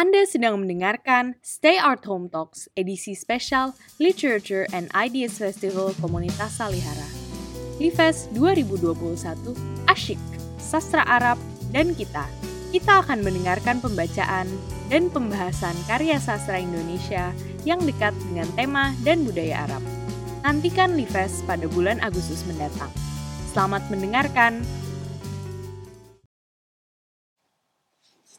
Anda 0.00 0.24
sedang 0.24 0.64
mendengarkan 0.64 1.36
Stay 1.44 1.76
Art 1.76 2.08
Home 2.08 2.32
Talks, 2.32 2.72
edisi 2.72 3.12
spesial 3.12 3.76
Literature 4.00 4.64
and 4.72 4.88
Ideas 4.96 5.36
Festival 5.36 5.92
Komunitas 6.00 6.56
Salihara. 6.56 7.04
Livest 7.76 8.32
2021, 8.32 8.96
asyik, 9.92 10.16
sastra 10.56 11.04
Arab, 11.04 11.36
dan 11.68 11.92
kita. 11.92 12.24
Kita 12.72 13.04
akan 13.04 13.20
mendengarkan 13.20 13.84
pembacaan 13.84 14.48
dan 14.88 15.12
pembahasan 15.12 15.76
karya 15.84 16.16
sastra 16.16 16.56
Indonesia 16.56 17.36
yang 17.68 17.84
dekat 17.84 18.16
dengan 18.32 18.48
tema 18.56 18.96
dan 19.04 19.20
budaya 19.28 19.68
Arab. 19.68 19.84
Nantikan 20.48 20.96
Livest 20.96 21.44
pada 21.44 21.68
bulan 21.68 22.00
Agustus 22.00 22.40
mendatang. 22.48 22.88
Selamat 23.52 23.84
mendengarkan. 23.92 24.64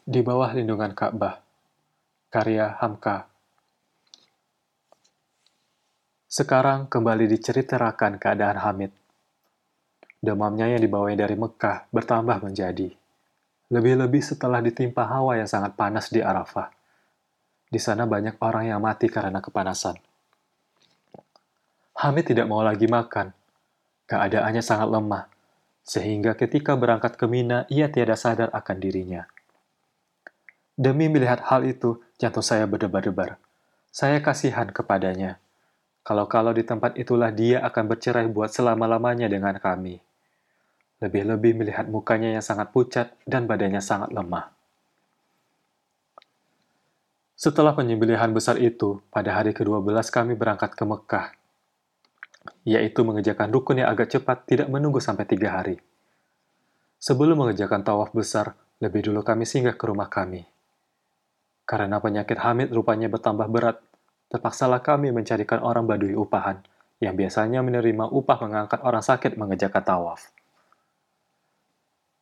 Di 0.02 0.18
bawah 0.18 0.50
lindungan 0.50 0.98
Ka'bah, 0.98 1.41
karya 2.32 2.80
Hamka. 2.80 3.28
Sekarang 6.24 6.88
kembali 6.88 7.28
diceritakan 7.28 8.16
keadaan 8.16 8.56
Hamid. 8.56 8.88
Demamnya 10.16 10.64
yang 10.64 10.80
dibawanya 10.80 11.28
dari 11.28 11.36
Mekah 11.36 11.92
bertambah 11.92 12.40
menjadi. 12.40 12.88
Lebih-lebih 13.68 14.24
setelah 14.24 14.64
ditimpa 14.64 15.04
hawa 15.04 15.44
yang 15.44 15.50
sangat 15.50 15.76
panas 15.76 16.08
di 16.08 16.24
Arafah. 16.24 16.72
Di 17.68 17.76
sana 17.76 18.08
banyak 18.08 18.40
orang 18.40 18.64
yang 18.64 18.80
mati 18.80 19.12
karena 19.12 19.44
kepanasan. 19.44 20.00
Hamid 22.00 22.32
tidak 22.32 22.48
mau 22.48 22.64
lagi 22.64 22.88
makan. 22.88 23.28
Keadaannya 24.08 24.64
sangat 24.64 24.88
lemah, 24.88 25.28
sehingga 25.84 26.32
ketika 26.32 26.80
berangkat 26.80 27.20
ke 27.20 27.28
Mina, 27.28 27.68
ia 27.68 27.92
tiada 27.92 28.16
sadar 28.16 28.48
akan 28.56 28.76
dirinya. 28.80 29.28
Demi 30.72 31.12
melihat 31.12 31.44
hal 31.52 31.68
itu, 31.68 32.00
jantung 32.22 32.46
saya 32.46 32.70
berdebar-debar. 32.70 33.34
Saya 33.90 34.22
kasihan 34.22 34.70
kepadanya. 34.70 35.42
Kalau-kalau 36.06 36.54
di 36.54 36.62
tempat 36.62 36.94
itulah 36.94 37.34
dia 37.34 37.58
akan 37.66 37.90
bercerai 37.90 38.30
buat 38.30 38.54
selama-lamanya 38.54 39.26
dengan 39.26 39.58
kami. 39.58 39.98
Lebih-lebih 41.02 41.58
melihat 41.58 41.90
mukanya 41.90 42.30
yang 42.30 42.46
sangat 42.46 42.70
pucat 42.70 43.10
dan 43.26 43.50
badannya 43.50 43.82
sangat 43.82 44.14
lemah. 44.14 44.54
Setelah 47.34 47.74
penyembelihan 47.74 48.30
besar 48.30 48.54
itu, 48.62 49.02
pada 49.10 49.34
hari 49.34 49.50
ke-12 49.50 49.82
kami 50.14 50.38
berangkat 50.38 50.78
ke 50.78 50.86
Mekah, 50.86 51.34
yaitu 52.62 53.02
mengerjakan 53.02 53.50
rukun 53.50 53.82
yang 53.82 53.90
agak 53.90 54.14
cepat 54.14 54.46
tidak 54.46 54.70
menunggu 54.70 55.02
sampai 55.02 55.26
tiga 55.26 55.58
hari. 55.58 55.82
Sebelum 57.02 57.34
mengerjakan 57.34 57.82
tawaf 57.82 58.14
besar, 58.14 58.54
lebih 58.78 59.10
dulu 59.10 59.26
kami 59.26 59.42
singgah 59.42 59.74
ke 59.74 59.90
rumah 59.90 60.06
kami. 60.06 60.46
Karena 61.62 62.02
penyakit 62.02 62.38
Hamid 62.42 62.74
rupanya 62.74 63.06
bertambah 63.06 63.48
berat, 63.48 63.78
terpaksalah 64.28 64.82
kami 64.82 65.14
mencarikan 65.14 65.62
orang 65.62 65.86
badui 65.86 66.16
upahan 66.16 66.60
yang 67.02 67.18
biasanya 67.18 67.66
menerima 67.66 68.10
upah 68.10 68.38
mengangkat 68.46 68.80
orang 68.86 69.02
sakit 69.02 69.34
mengerjakan 69.34 69.82
tawaf. 69.82 70.30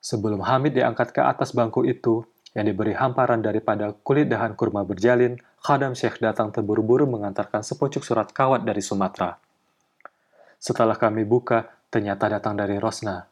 Sebelum 0.00 0.40
Hamid 0.40 0.72
diangkat 0.72 1.12
ke 1.12 1.20
atas 1.20 1.52
bangku 1.52 1.84
itu, 1.84 2.24
yang 2.56 2.66
diberi 2.66 2.96
hamparan 2.96 3.44
daripada 3.44 3.92
kulit 4.02 4.26
dahan 4.26 4.56
kurma 4.56 4.82
berjalin, 4.82 5.38
Khadam 5.60 5.92
Syekh 5.92 6.18
datang 6.18 6.50
terburu-buru 6.50 7.04
mengantarkan 7.04 7.60
sepucuk 7.60 8.02
surat 8.02 8.32
kawat 8.32 8.64
dari 8.64 8.80
Sumatera. 8.80 9.36
Setelah 10.56 10.96
kami 10.96 11.28
buka, 11.28 11.68
ternyata 11.92 12.32
datang 12.32 12.56
dari 12.56 12.80
Rosna. 12.80 13.28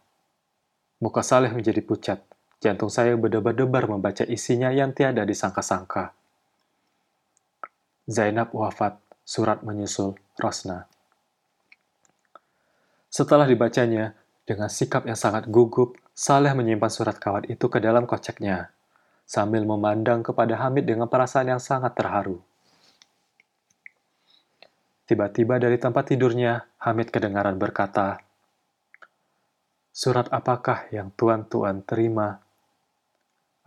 Muka 1.00 1.24
Saleh 1.24 1.50
menjadi 1.50 1.80
pucat. 1.82 2.20
Jantung 2.58 2.90
saya 2.90 3.14
berdebar-debar 3.14 3.86
membaca 3.86 4.26
isinya 4.26 4.74
yang 4.74 4.90
tiada 4.90 5.22
disangka-sangka. 5.22 6.10
Zainab 8.10 8.50
wafat, 8.50 8.98
surat 9.22 9.62
menyusul, 9.62 10.18
Rosna. 10.34 10.90
Setelah 13.06 13.46
dibacanya, 13.46 14.18
dengan 14.42 14.66
sikap 14.66 15.06
yang 15.06 15.14
sangat 15.14 15.46
gugup, 15.46 15.94
Saleh 16.18 16.50
menyimpan 16.50 16.90
surat 16.90 17.14
kawat 17.14 17.46
itu 17.46 17.70
ke 17.70 17.78
dalam 17.78 18.02
koceknya, 18.02 18.74
sambil 19.22 19.62
memandang 19.62 20.26
kepada 20.26 20.58
Hamid 20.58 20.82
dengan 20.82 21.06
perasaan 21.06 21.54
yang 21.54 21.62
sangat 21.62 21.94
terharu. 21.94 22.42
Tiba-tiba 25.06 25.62
dari 25.62 25.78
tempat 25.78 26.10
tidurnya, 26.10 26.66
Hamid 26.82 27.14
kedengaran 27.14 27.54
berkata, 27.54 28.18
Surat 29.94 30.26
apakah 30.34 30.90
yang 30.90 31.14
tuan-tuan 31.14 31.86
terima 31.86 32.47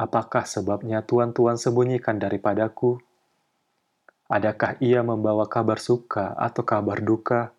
Apakah 0.01 0.49
sebabnya 0.49 1.05
tuan-tuan 1.05 1.61
sembunyikan 1.61 2.17
daripadaku? 2.17 2.97
Adakah 4.33 4.81
ia 4.81 5.05
membawa 5.05 5.45
kabar 5.45 5.77
suka 5.77 6.33
atau 6.41 6.65
kabar 6.65 7.05
duka? 7.05 7.53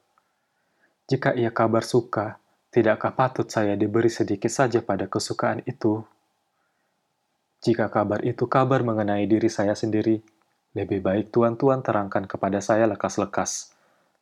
Jika 1.07 1.39
ia 1.39 1.55
kabar 1.55 1.87
suka, 1.87 2.43
tidakkah 2.75 3.15
patut 3.15 3.47
saya 3.47 3.79
diberi 3.79 4.11
sedikit 4.11 4.51
saja 4.51 4.83
pada 4.83 5.07
kesukaan 5.07 5.63
itu? 5.71 6.03
Jika 7.63 7.87
kabar 7.95 8.27
itu 8.27 8.51
kabar 8.51 8.83
mengenai 8.83 9.23
diri 9.31 9.47
saya 9.47 9.79
sendiri, 9.79 10.19
lebih 10.75 10.99
baik 10.99 11.31
tuan-tuan 11.31 11.79
terangkan 11.79 12.27
kepada 12.27 12.59
saya 12.59 12.91
lekas-lekas. 12.91 13.71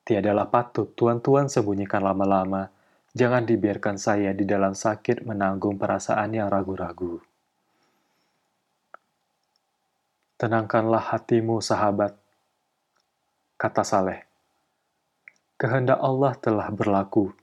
Tiadalah 0.05 0.53
patut 0.53 0.93
tuan-tuan 0.93 1.49
sembunyikan 1.49 2.05
lama-lama, 2.05 2.69
jangan 3.17 3.49
dibiarkan 3.49 3.97
saya 3.97 4.37
di 4.37 4.45
dalam 4.45 4.77
sakit 4.77 5.25
menanggung 5.25 5.81
perasaan 5.81 6.37
yang 6.37 6.53
ragu-ragu. 6.53 7.30
Tenangkanlah 10.41 11.13
hatimu, 11.13 11.61
sahabat, 11.61 12.17
kata 13.61 13.85
Saleh. 13.85 14.25
Kehendak 15.61 16.01
Allah 16.01 16.33
telah 16.41 16.73
berlaku. 16.73 17.37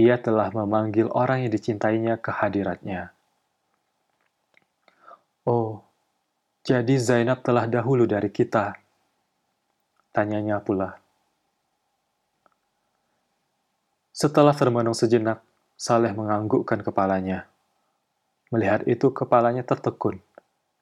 Ia 0.00 0.16
telah 0.16 0.48
memanggil 0.48 1.12
orang 1.12 1.44
yang 1.44 1.52
dicintainya 1.52 2.16
ke 2.16 2.32
hadiratnya. 2.32 3.12
Oh, 5.44 5.84
jadi 6.64 6.96
Zainab 6.96 7.44
telah 7.44 7.68
dahulu 7.68 8.08
dari 8.08 8.32
kita. 8.32 8.80
Tanyanya 10.16 10.64
pula. 10.64 10.96
Setelah 14.16 14.56
termenung 14.56 14.96
sejenak, 14.96 15.44
Saleh 15.76 16.16
menganggukkan 16.16 16.80
kepalanya. 16.80 17.44
Melihat 18.48 18.88
itu, 18.88 19.12
kepalanya 19.12 19.68
tertekun 19.68 20.24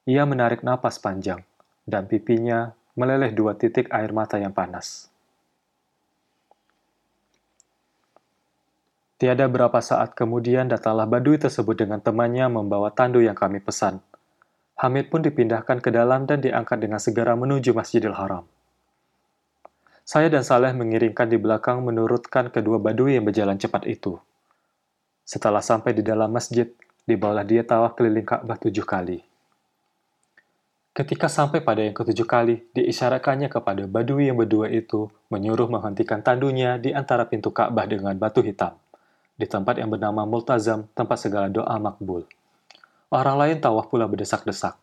ia 0.08 0.24
menarik 0.24 0.64
napas 0.64 0.96
panjang, 1.00 1.44
dan 1.84 2.08
pipinya 2.08 2.72
meleleh 2.96 3.32
dua 3.32 3.56
titik 3.56 3.88
air 3.92 4.12
mata 4.12 4.36
yang 4.36 4.52
panas. 4.52 5.10
Tiada 9.20 9.44
berapa 9.52 9.84
saat 9.84 10.16
kemudian 10.16 10.64
datanglah 10.64 11.04
Badui 11.04 11.36
tersebut 11.36 11.76
dengan 11.76 12.00
temannya 12.00 12.48
membawa 12.48 12.88
tandu 12.88 13.20
yang 13.20 13.36
kami 13.36 13.60
pesan. 13.60 14.00
Hamid 14.80 15.12
pun 15.12 15.20
dipindahkan 15.20 15.84
ke 15.84 15.92
dalam 15.92 16.24
dan 16.24 16.40
diangkat 16.40 16.80
dengan 16.80 16.96
segera 16.96 17.36
menuju 17.36 17.76
Masjidil 17.76 18.16
Haram. 18.16 18.48
Saya 20.08 20.32
dan 20.32 20.40
Saleh 20.40 20.72
mengiringkan 20.72 21.28
di 21.28 21.36
belakang 21.36 21.84
menurutkan 21.84 22.48
kedua 22.48 22.80
Badui 22.80 23.20
yang 23.20 23.28
berjalan 23.28 23.60
cepat 23.60 23.84
itu. 23.84 24.16
Setelah 25.28 25.60
sampai 25.60 25.94
di 25.94 26.02
dalam 26.02 26.32
masjid, 26.32 26.66
dibawalah 27.06 27.46
dia 27.46 27.62
tawaf 27.62 27.94
keliling 27.94 28.26
Ka'bah 28.26 28.58
tujuh 28.58 28.82
kali. 28.82 29.29
Ketika 31.00 31.32
sampai 31.32 31.64
pada 31.64 31.80
yang 31.80 31.96
ketujuh 31.96 32.28
kali, 32.28 32.60
diisyaratkannya 32.76 33.48
kepada 33.48 33.88
Badui 33.88 34.28
yang 34.28 34.36
berdua 34.36 34.68
itu 34.68 35.08
menyuruh 35.32 35.72
menghentikan 35.72 36.20
tandunya 36.20 36.76
di 36.76 36.92
antara 36.92 37.24
pintu 37.24 37.48
Ka'bah 37.48 37.88
dengan 37.88 38.12
batu 38.20 38.44
hitam, 38.44 38.76
di 39.32 39.48
tempat 39.48 39.80
yang 39.80 39.88
bernama 39.88 40.28
Multazam, 40.28 40.92
tempat 40.92 41.16
segala 41.16 41.48
doa 41.48 41.72
makbul. 41.80 42.28
Orang 43.08 43.40
lain 43.40 43.64
tawaf 43.64 43.88
pula 43.88 44.04
berdesak-desak. 44.04 44.76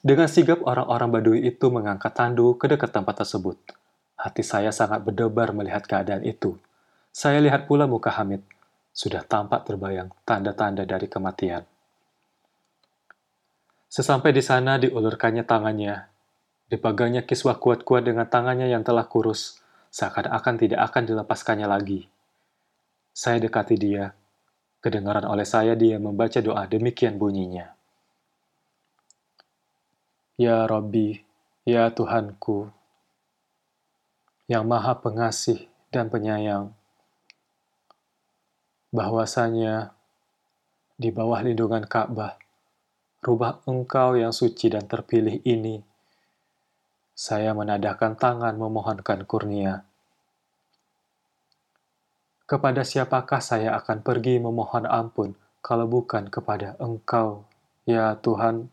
Dengan 0.00 0.24
sigap 0.24 0.64
orang-orang 0.64 1.20
Badui 1.20 1.44
itu 1.44 1.68
mengangkat 1.68 2.16
tandu 2.16 2.56
ke 2.56 2.64
dekat 2.64 2.96
tempat 2.96 3.28
tersebut. 3.28 3.60
Hati 4.16 4.40
saya 4.40 4.72
sangat 4.72 5.04
berdebar 5.04 5.52
melihat 5.52 5.84
keadaan 5.84 6.24
itu. 6.24 6.56
Saya 7.12 7.44
lihat 7.44 7.68
pula 7.68 7.84
muka 7.84 8.08
Hamid. 8.08 8.40
Sudah 8.96 9.20
tampak 9.20 9.68
terbayang 9.68 10.16
tanda-tanda 10.24 10.88
dari 10.88 11.12
kematian. 11.12 11.75
Sesampai 13.86 14.34
di 14.34 14.42
sana 14.42 14.82
diulurkannya 14.82 15.46
tangannya. 15.46 16.10
Dipegangnya 16.66 17.22
kiswah 17.22 17.62
kuat-kuat 17.62 18.02
dengan 18.02 18.26
tangannya 18.26 18.66
yang 18.66 18.82
telah 18.82 19.06
kurus, 19.06 19.62
seakan-akan 19.94 20.54
tidak 20.58 20.80
akan 20.90 21.02
dilepaskannya 21.06 21.70
lagi. 21.70 22.10
Saya 23.14 23.38
dekati 23.38 23.78
dia. 23.78 24.10
Kedengaran 24.82 25.26
oleh 25.26 25.46
saya 25.46 25.78
dia 25.78 26.02
membaca 26.02 26.42
doa 26.42 26.66
demikian 26.66 27.18
bunyinya. 27.18 27.74
Ya 30.36 30.66
Rabbi, 30.66 31.22
ya 31.64 31.88
Tuhanku, 31.94 32.68
yang 34.50 34.68
maha 34.68 35.00
pengasih 35.00 35.64
dan 35.88 36.12
penyayang, 36.12 36.76
bahwasanya 38.92 39.96
di 41.00 41.08
bawah 41.08 41.40
lindungan 41.40 41.88
Ka'bah 41.88 42.45
rubah 43.24 43.64
engkau 43.64 44.16
yang 44.16 44.34
suci 44.34 44.72
dan 44.72 44.84
terpilih 44.84 45.40
ini. 45.46 45.80
Saya 47.16 47.56
menadahkan 47.56 48.16
tangan 48.16 48.54
memohonkan 48.60 49.24
kurnia. 49.24 49.88
Kepada 52.46 52.86
siapakah 52.86 53.42
saya 53.42 53.74
akan 53.74 54.06
pergi 54.06 54.38
memohon 54.38 54.86
ampun 54.86 55.34
kalau 55.58 55.90
bukan 55.90 56.30
kepada 56.30 56.78
engkau, 56.78 57.42
ya 57.82 58.14
Tuhan? 58.22 58.70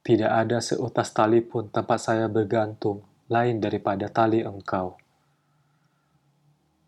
Tidak 0.00 0.32
ada 0.32 0.64
seutas 0.64 1.12
tali 1.12 1.44
pun 1.44 1.68
tempat 1.68 2.00
saya 2.00 2.24
bergantung 2.32 3.04
lain 3.28 3.60
daripada 3.60 4.08
tali 4.08 4.40
engkau. 4.40 4.96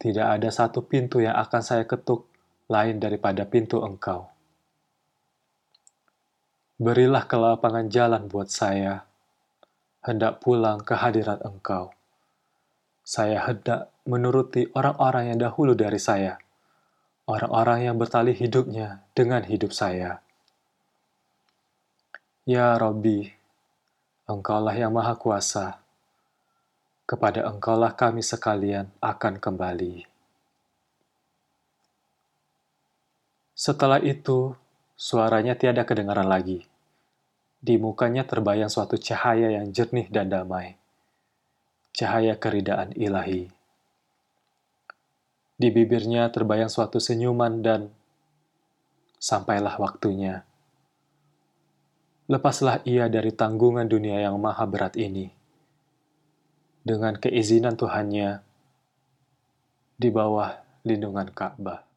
Tidak 0.01 0.25
ada 0.25 0.49
satu 0.49 0.81
pintu 0.89 1.21
yang 1.21 1.37
akan 1.37 1.61
saya 1.61 1.85
ketuk 1.85 2.25
lain 2.73 2.97
daripada 2.97 3.45
pintu 3.45 3.85
engkau. 3.85 4.30
Berilah 6.81 7.29
kelapangan 7.29 7.93
jalan 7.93 8.25
buat 8.25 8.49
saya, 8.49 9.05
hendak 10.01 10.41
pulang 10.41 10.81
ke 10.81 10.97
hadirat 10.97 11.45
engkau. 11.45 11.93
Saya 13.05 13.45
hendak 13.45 13.93
menuruti 14.09 14.65
orang-orang 14.73 15.29
yang 15.29 15.45
dahulu 15.45 15.77
dari 15.77 16.01
saya, 16.01 16.41
orang-orang 17.29 17.85
yang 17.85 18.01
bertali 18.01 18.33
hidupnya 18.33 19.05
dengan 19.13 19.45
hidup 19.45 19.77
saya. 19.77 20.25
Ya 22.49 22.73
Robbi, 22.81 23.29
Engkaulah 24.25 24.73
yang 24.73 24.97
Maha 24.97 25.21
Kuasa, 25.21 25.85
kepada 27.05 27.45
engkaulah 27.45 27.93
kami 27.93 28.25
sekalian 28.25 28.89
akan 29.05 29.37
kembali. 29.37 30.09
Setelah 33.53 34.01
itu, 34.01 34.57
suaranya 34.97 35.53
tiada 35.59 35.85
kedengaran 35.85 36.25
lagi. 36.25 36.70
Di 37.61 37.77
mukanya 37.77 38.25
terbayang 38.25 38.73
suatu 38.73 38.97
cahaya 38.97 39.53
yang 39.53 39.69
jernih 39.69 40.09
dan 40.09 40.33
damai. 40.33 40.81
Cahaya 41.93 42.41
keridaan 42.41 42.97
ilahi. 42.97 43.53
Di 45.61 45.69
bibirnya 45.69 46.33
terbayang 46.33 46.73
suatu 46.73 46.97
senyuman 46.97 47.61
dan 47.61 47.93
sampailah 49.21 49.77
waktunya. 49.77 50.49
Lepaslah 52.33 52.81
ia 52.89 53.13
dari 53.13 53.35
tanggungan 53.37 53.85
dunia 53.85 54.25
yang 54.25 54.41
maha 54.41 54.65
berat 54.65 54.97
ini 54.97 55.41
dengan 56.81 57.13
keizinan 57.21 57.77
Tuhannya 57.77 58.41
di 60.01 60.09
bawah 60.09 60.57
lindungan 60.89 61.29
Ka'bah. 61.29 61.90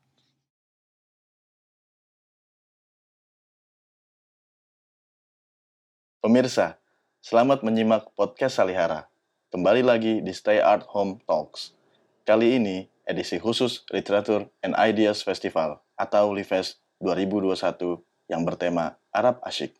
Pemirsa, 6.23 6.79
selamat 7.19 7.67
menyimak 7.67 8.15
podcast 8.15 8.55
Salihara. 8.55 9.11
Kembali 9.51 9.83
lagi 9.83 10.23
di 10.23 10.31
Stay 10.31 10.55
Art 10.55 10.87
Home 10.95 11.19
Talks. 11.27 11.75
Kali 12.23 12.55
ini 12.55 12.87
edisi 13.03 13.43
khusus 13.43 13.83
Literatur 13.91 14.47
and 14.63 14.71
Ideas 14.79 15.19
Festival 15.19 15.83
atau 15.99 16.31
LIFES 16.31 16.79
2021 17.03 17.99
yang 18.31 18.47
bertema 18.47 18.95
Arab 19.11 19.43
Asyik. 19.43 19.75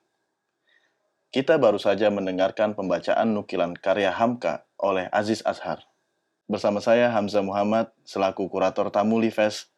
Kita 1.32 1.56
baru 1.56 1.80
saja 1.80 2.12
mendengarkan 2.12 2.76
pembacaan 2.76 3.32
nukilan 3.32 3.80
karya 3.80 4.12
Hamka 4.12 4.68
oleh 4.84 5.08
Aziz 5.16 5.40
Azhar. 5.48 5.88
Bersama 6.52 6.84
saya 6.84 7.08
Hamzah 7.16 7.40
Muhammad 7.40 7.88
selaku 8.04 8.52
kurator 8.52 8.92
tamu 8.92 9.16
Lives. 9.16 9.72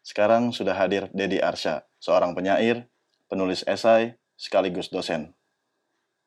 Sekarang 0.00 0.48
sudah 0.48 0.80
hadir 0.80 1.12
Dedi 1.12 1.44
Arsya, 1.44 1.84
seorang 2.00 2.32
penyair, 2.32 2.88
penulis 3.28 3.68
esai, 3.68 4.16
sekaligus 4.40 4.88
dosen. 4.88 5.36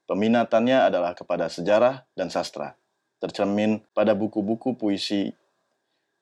Peminatannya 0.10 0.90
adalah 0.90 1.14
kepada 1.14 1.54
sejarah 1.54 2.02
dan 2.18 2.34
sastra, 2.34 2.74
tercermin 3.22 3.86
pada 3.94 4.18
buku-buku 4.18 4.74
puisi 4.74 5.30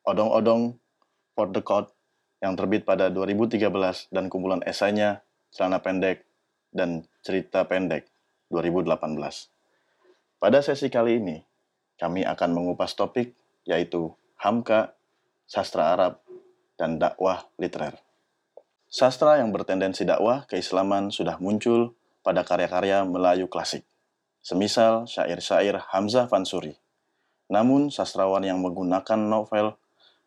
Odong-Odong 0.04 0.75
for 1.31 1.48
the 1.56 1.63
Court 1.63 1.88
yang 2.44 2.60
terbit 2.60 2.84
pada 2.84 3.07
2013 3.07 4.12
dan 4.12 4.28
kumpulan 4.28 4.60
esainya 4.68 5.24
Celana 5.56 5.80
Pendek 5.80 6.28
dan 6.75 7.07
Cerita 7.24 7.63
Pendek 7.63 8.12
2018. 8.51 9.07
Pada 10.38 10.60
sesi 10.60 10.92
kali 10.92 11.24
ini, 11.24 11.40
kami 11.95 12.28
akan 12.28 12.50
mengupas 12.51 12.92
topik 12.92 13.40
yaitu 13.63 14.12
Hamka, 14.38 15.00
Sastra 15.48 15.95
Arab, 15.95 16.19
dan 16.75 17.00
dakwah 17.00 17.48
literer. 17.56 17.95
Sastra 18.88 19.40
yang 19.40 19.56
bertendensi 19.56 20.04
dakwah 20.07 20.45
keislaman 20.45 21.10
sudah 21.10 21.40
muncul 21.42 21.96
pada 22.27 22.44
karya-karya 22.44 23.07
Melayu 23.07 23.47
klasik, 23.47 23.88
semisal 24.44 25.07
syair-syair 25.07 25.79
Hamzah 25.95 26.27
Fansuri. 26.27 26.75
Namun, 27.47 27.88
sastrawan 27.88 28.44
yang 28.44 28.59
menggunakan 28.59 29.15
novel 29.15 29.79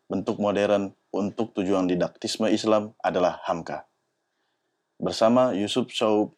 bentuk 0.09 0.41
modern 0.41 0.97
untuk 1.13 1.53
tujuan 1.53 1.85
didaktisme 1.85 2.49
Islam 2.49 2.97
adalah 3.05 3.37
Hamka. 3.45 3.85
Bersama 4.97 5.53
Yusuf 5.53 5.93
Shaub 5.93 6.33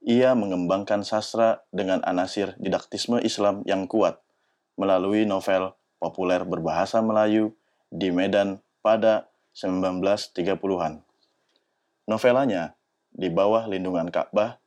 ia 0.00 0.32
mengembangkan 0.32 1.04
sastra 1.04 1.60
dengan 1.68 2.00
anasir 2.08 2.56
didaktisme 2.56 3.20
Islam 3.20 3.60
yang 3.68 3.84
kuat 3.84 4.16
melalui 4.80 5.28
novel 5.28 5.76
populer 6.00 6.40
berbahasa 6.48 7.04
Melayu 7.04 7.52
di 7.92 8.08
Medan 8.08 8.64
pada 8.80 9.28
1930-an. 9.52 11.04
Novelanya, 12.08 12.72
Di 13.12 13.28
Bawah 13.28 13.68
Lindungan 13.68 14.08
Ka'bah, 14.08 14.61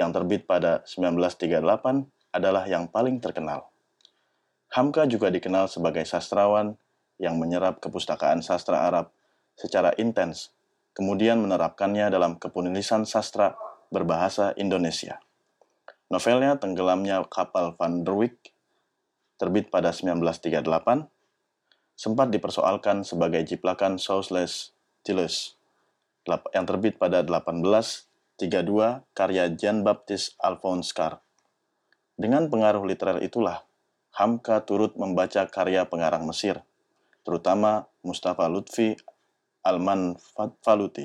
yang 0.00 0.16
terbit 0.16 0.48
pada 0.48 0.80
1938 0.88 1.60
adalah 2.32 2.64
yang 2.64 2.88
paling 2.88 3.20
terkenal. 3.20 3.68
Hamka 4.72 5.04
juga 5.04 5.28
dikenal 5.28 5.68
sebagai 5.68 6.08
sastrawan 6.08 6.80
yang 7.20 7.36
menyerap 7.36 7.84
kepustakaan 7.84 8.40
sastra 8.40 8.88
Arab 8.88 9.12
secara 9.52 9.92
intens, 10.00 10.56
kemudian 10.96 11.36
menerapkannya 11.44 12.08
dalam 12.08 12.40
kepenulisan 12.40 13.04
sastra 13.04 13.60
berbahasa 13.92 14.56
Indonesia. 14.56 15.20
Novelnya 16.08 16.56
Tenggelamnya 16.56 17.20
Kapal 17.28 17.76
Van 17.76 18.00
der 18.00 18.16
Wijk, 18.16 18.56
terbit 19.36 19.68
pada 19.68 19.92
1938, 19.92 21.12
sempat 21.92 22.32
dipersoalkan 22.32 23.04
sebagai 23.04 23.44
jiplakan 23.44 24.00
Sausless 24.00 24.72
Tillers 25.04 25.60
yang 26.56 26.64
terbit 26.64 26.96
pada 26.96 27.20
1832 28.40 29.04
karya 29.12 29.52
Jean 29.52 29.84
Baptiste 29.84 30.32
Alphonse 30.40 30.96
Carr. 30.96 31.20
Dengan 32.16 32.48
pengaruh 32.48 32.84
literer 32.88 33.20
itulah, 33.20 33.68
Hamka 34.16 34.64
turut 34.64 34.96
membaca 34.96 35.44
karya 35.44 35.84
pengarang 35.84 36.24
Mesir, 36.24 36.64
terutama 37.20 37.84
Mustafa 38.00 38.48
Lutfi 38.48 38.96
Alman 39.60 40.16
Faluti, 40.64 41.04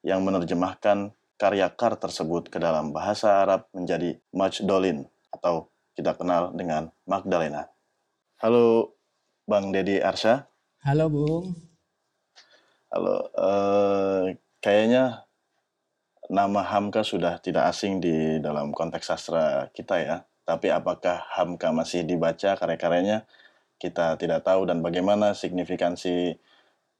yang 0.00 0.24
menerjemahkan 0.24 1.12
karya 1.36 1.68
Kar 1.68 2.00
tersebut 2.00 2.48
ke 2.48 2.56
dalam 2.56 2.96
bahasa 2.96 3.44
Arab 3.44 3.68
menjadi 3.76 4.16
Majdolin 4.32 5.04
atau 5.32 5.68
kita 5.92 6.16
kenal 6.16 6.56
dengan 6.56 6.88
Magdalena. 7.04 7.68
Halo 8.40 8.96
Bang 9.44 9.68
Dedi 9.68 10.00
Arsha. 10.00 10.48
Halo 10.80 11.12
Bung. 11.12 11.52
Halo, 12.92 13.16
eh, 13.32 14.36
kayaknya 14.60 15.24
nama 16.32 16.64
Hamka 16.64 17.04
sudah 17.04 17.36
tidak 17.44 17.68
asing 17.68 18.00
di 18.00 18.40
dalam 18.40 18.72
konteks 18.72 19.12
sastra 19.12 19.68
kita 19.76 20.00
ya. 20.00 20.16
Tapi 20.48 20.72
apakah 20.72 21.28
Hamka 21.36 21.70
masih 21.70 22.08
dibaca 22.08 22.56
karya-karyanya? 22.56 23.28
Kita 23.76 24.16
tidak 24.16 24.42
tahu 24.48 24.64
dan 24.64 24.80
bagaimana 24.80 25.36
signifikansi 25.36 26.40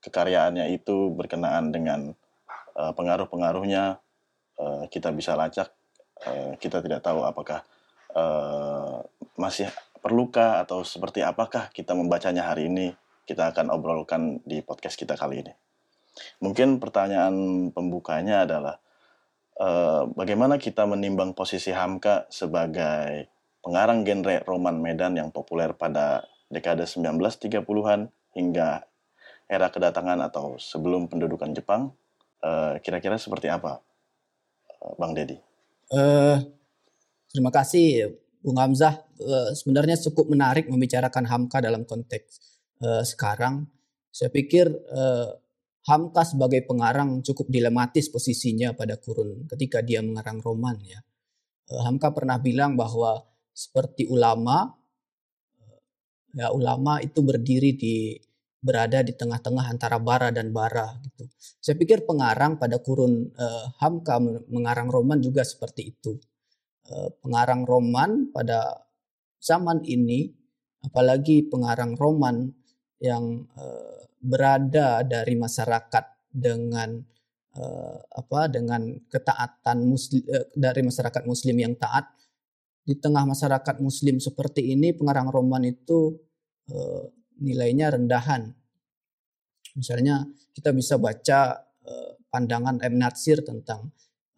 kekaryaannya 0.04 0.70
itu 0.76 1.10
berkenaan 1.14 1.72
dengan 1.72 2.12
uh, 2.76 2.92
pengaruh-pengaruhnya 2.92 4.02
Eh, 4.62 4.84
kita 4.92 5.10
bisa 5.10 5.34
lacak, 5.34 5.74
uh, 6.28 6.54
kita 6.60 6.84
tidak 6.84 7.00
tahu 7.02 7.24
apakah 7.26 7.64
masih 9.40 9.72
perlukah 10.04 10.60
atau 10.60 10.84
seperti 10.84 11.24
apakah 11.24 11.72
kita 11.72 11.96
membacanya 11.96 12.52
hari 12.52 12.68
ini. 12.68 12.92
Kita 13.24 13.48
akan 13.48 13.72
obrolkan 13.72 14.44
di 14.44 14.60
podcast 14.60 15.00
kita 15.00 15.16
kali 15.16 15.40
ini. 15.40 15.52
Mungkin 16.44 16.76
pertanyaan 16.76 17.32
pembukanya 17.72 18.44
adalah 18.44 18.76
uh, 19.58 20.08
bagaimana 20.14 20.56
kita 20.56 20.86
menimbang 20.86 21.36
posisi 21.36 21.74
Hamka 21.74 22.30
sebagai 22.30 23.28
pengarang 23.60 24.06
genre 24.06 24.40
roman 24.46 24.78
Medan 24.78 25.18
yang 25.18 25.34
populer 25.34 25.74
pada 25.76 26.24
dekade 26.52 26.84
1930-an 26.84 28.08
hingga 28.36 28.84
era 29.48 29.68
kedatangan 29.68 30.20
atau 30.24 30.56
sebelum 30.56 31.12
pendudukan 31.12 31.52
Jepang, 31.52 31.92
kira-kira 32.80 33.16
uh, 33.16 33.20
seperti 33.20 33.52
apa 33.52 33.84
Bang 34.96 35.12
Dedi? 35.14 35.36
Uh, 35.92 36.40
terima 37.30 37.52
kasih 37.52 38.16
Bung 38.42 38.58
Hamzah. 38.58 39.04
Uh, 39.22 39.54
sebenarnya 39.54 39.94
cukup 40.02 40.26
menarik 40.32 40.66
membicarakan 40.66 41.28
Hamka 41.30 41.62
dalam 41.62 41.86
konteks 41.86 42.42
uh, 42.82 43.04
sekarang. 43.06 43.70
Saya 44.10 44.28
pikir 44.28 44.68
uh, 44.92 45.41
Hamka 45.82 46.22
sebagai 46.22 46.62
pengarang 46.62 47.26
cukup 47.26 47.50
dilematis 47.50 48.06
posisinya 48.06 48.70
pada 48.78 48.94
kurun 49.02 49.50
ketika 49.50 49.82
dia 49.82 49.98
mengarang 49.98 50.38
roman 50.38 50.78
ya. 50.86 51.02
Eh, 51.70 51.82
Hamka 51.82 52.14
pernah 52.14 52.38
bilang 52.38 52.78
bahwa 52.78 53.18
seperti 53.50 54.06
ulama 54.06 54.70
eh, 55.58 55.80
ya 56.38 56.54
ulama 56.54 57.02
itu 57.02 57.20
berdiri 57.26 57.74
di 57.74 58.14
berada 58.62 59.02
di 59.02 59.10
tengah-tengah 59.10 59.66
antara 59.66 59.98
bara 59.98 60.30
dan 60.30 60.54
bara 60.54 60.94
gitu. 61.02 61.26
Saya 61.58 61.74
pikir 61.74 62.06
pengarang 62.06 62.62
pada 62.62 62.78
kurun 62.78 63.34
uh, 63.34 63.66
Hamka 63.82 64.22
mengarang 64.46 64.86
roman 64.86 65.18
juga 65.18 65.42
seperti 65.42 65.90
itu. 65.90 66.14
Uh, 66.86 67.10
pengarang 67.26 67.66
roman 67.66 68.30
pada 68.30 68.86
zaman 69.42 69.82
ini 69.82 70.30
apalagi 70.86 71.42
pengarang 71.50 71.98
roman 71.98 72.54
yang 73.02 73.50
uh, 73.58 74.02
berada 74.22 75.02
dari 75.02 75.34
masyarakat 75.34 76.30
dengan 76.30 77.02
uh, 77.58 77.98
apa 78.14 78.48
dengan 78.48 78.86
ketaatan 79.10 79.82
muslim 79.82 80.22
uh, 80.30 80.46
dari 80.54 80.80
masyarakat 80.86 81.22
muslim 81.26 81.56
yang 81.58 81.74
taat. 81.76 82.06
Di 82.82 82.98
tengah 82.98 83.22
masyarakat 83.22 83.78
muslim 83.78 84.18
seperti 84.18 84.74
ini 84.74 84.90
pengarang 84.94 85.30
roman 85.30 85.62
itu 85.62 86.18
uh, 86.70 87.04
nilainya 87.42 87.94
rendahan. 87.94 88.50
Misalnya 89.78 90.26
kita 90.54 90.74
bisa 90.74 90.98
baca 90.98 91.62
uh, 91.62 92.10
pandangan 92.30 92.82
M. 92.82 92.94
Natsir 92.98 93.42
tentang 93.42 93.90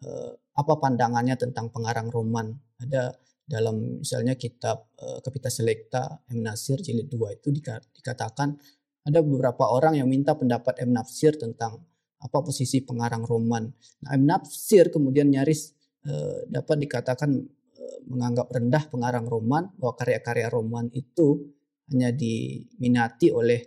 uh, 0.05 0.33
apa 0.55 0.73
pandangannya 0.77 1.37
tentang 1.37 1.69
pengarang 1.73 2.09
roman. 2.09 2.53
Ada 2.81 3.17
dalam 3.45 4.01
misalnya 4.01 4.33
kitab 4.33 4.89
uh, 4.97 5.21
Kapita 5.21 5.53
Selecta 5.53 6.25
M. 6.33 6.41
Nasir 6.41 6.81
jilid 6.81 7.09
2 7.09 7.37
itu 7.37 7.49
dikatakan 7.93 8.57
ada 9.05 9.21
beberapa 9.21 9.69
orang 9.69 10.01
yang 10.01 10.09
minta 10.09 10.33
pendapat 10.33 10.81
M. 10.81 10.97
Nafsir 10.97 11.37
tentang 11.37 11.77
apa 12.17 12.37
posisi 12.41 12.81
pengarang 12.81 13.21
roman. 13.21 13.69
Nah, 14.01 14.17
M. 14.17 14.25
Nafsir 14.25 14.89
kemudian 14.89 15.29
nyaris 15.29 15.77
eh, 16.09 16.49
dapat 16.49 16.89
dikatakan 16.89 17.29
eh, 17.77 17.97
menganggap 18.09 18.49
rendah 18.49 18.83
pengarang 18.89 19.29
roman 19.29 19.69
bahwa 19.77 19.93
karya-karya 19.93 20.49
roman 20.49 20.89
itu 20.89 21.53
hanya 21.93 22.09
diminati 22.09 23.29
oleh 23.29 23.61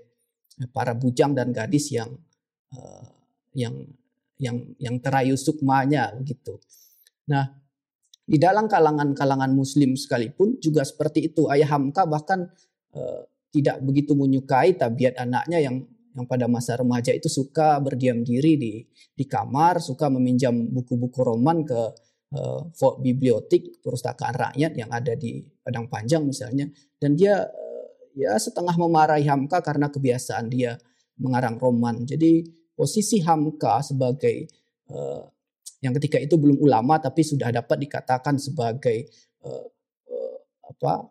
para 0.75 0.99
bujang 0.99 1.39
dan 1.39 1.55
gadis 1.55 1.95
yang 1.95 2.11
eh, 2.75 3.09
yang 3.55 3.75
yang 4.43 4.57
yang 4.83 4.99
terayu 4.99 5.39
sukmanya 5.39 6.15
begitu. 6.19 6.59
Nah, 7.31 7.47
di 8.29 8.37
dalam 8.37 8.67
kalangan-kalangan 8.67 9.55
muslim 9.55 9.95
sekalipun 9.95 10.59
juga 10.59 10.83
seperti 10.83 11.31
itu. 11.31 11.47
Ayah 11.47 11.79
Hamka 11.79 12.11
bahkan 12.11 12.51
eh, 12.91 13.23
tidak 13.49 13.81
begitu 13.81 14.13
menyukai 14.13 14.77
tabiat 14.77 15.17
anaknya 15.17 15.59
yang 15.63 15.77
yang 16.19 16.27
pada 16.27 16.51
masa 16.51 16.75
remaja 16.75 17.15
itu 17.15 17.31
suka 17.31 17.79
berdiam 17.79 18.27
diri 18.27 18.59
di 18.59 18.83
di 19.15 19.25
kamar, 19.25 19.79
suka 19.79 20.11
meminjam 20.11 20.51
buku-buku 20.75 21.21
roman 21.23 21.63
ke 21.63 21.81
uh, 22.35 22.61
vault 22.75 22.99
bibliotek 22.99 23.79
perpustakaan 23.79 24.35
rakyat 24.35 24.73
yang 24.75 24.91
ada 24.91 25.15
di 25.15 25.39
Padang 25.63 25.87
Panjang 25.87 26.27
misalnya 26.27 26.67
dan 26.99 27.15
dia 27.15 27.47
uh, 27.47 27.87
ya 28.19 28.35
setengah 28.35 28.75
memarahi 28.75 29.31
Hamka 29.31 29.63
karena 29.63 29.87
kebiasaan 29.93 30.51
dia 30.51 30.75
mengarang 31.23 31.55
roman. 31.59 32.03
Jadi 32.03 32.43
posisi 32.75 33.23
Hamka 33.23 33.79
sebagai 33.87 34.51
uh, 34.91 35.23
yang 35.79 35.95
ketika 36.03 36.19
itu 36.19 36.35
belum 36.35 36.59
ulama 36.59 36.99
tapi 36.99 37.23
sudah 37.23 37.55
dapat 37.55 37.79
dikatakan 37.87 38.35
sebagai 38.43 39.07
uh, 39.47 39.67
uh, 40.11 40.37
apa 40.67 41.07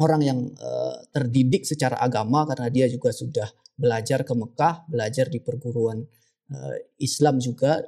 orang 0.00 0.20
yang 0.24 0.38
uh, 0.56 0.96
terdidik 1.12 1.68
secara 1.68 2.00
agama 2.00 2.48
karena 2.48 2.72
dia 2.72 2.86
juga 2.88 3.12
sudah 3.12 3.48
belajar 3.76 4.24
ke 4.24 4.32
Mekah, 4.32 4.88
belajar 4.88 5.28
di 5.28 5.42
perguruan 5.42 6.00
uh, 6.52 6.76
Islam 7.02 7.42
juga 7.42 7.82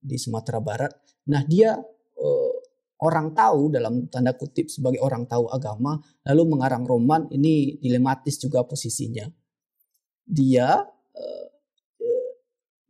di 0.00 0.16
Sumatera 0.16 0.60
Barat. 0.62 0.92
Nah, 1.28 1.44
dia 1.44 1.76
uh, 1.76 2.54
orang 3.04 3.36
tahu 3.36 3.68
dalam 3.68 4.08
tanda 4.08 4.32
kutip 4.32 4.72
sebagai 4.72 5.00
orang 5.04 5.28
tahu 5.28 5.48
agama 5.52 6.00
lalu 6.24 6.56
mengarang 6.56 6.84
roman 6.88 7.28
ini 7.28 7.76
dilematis 7.80 8.40
juga 8.40 8.64
posisinya. 8.64 9.28
Dia 10.30 10.86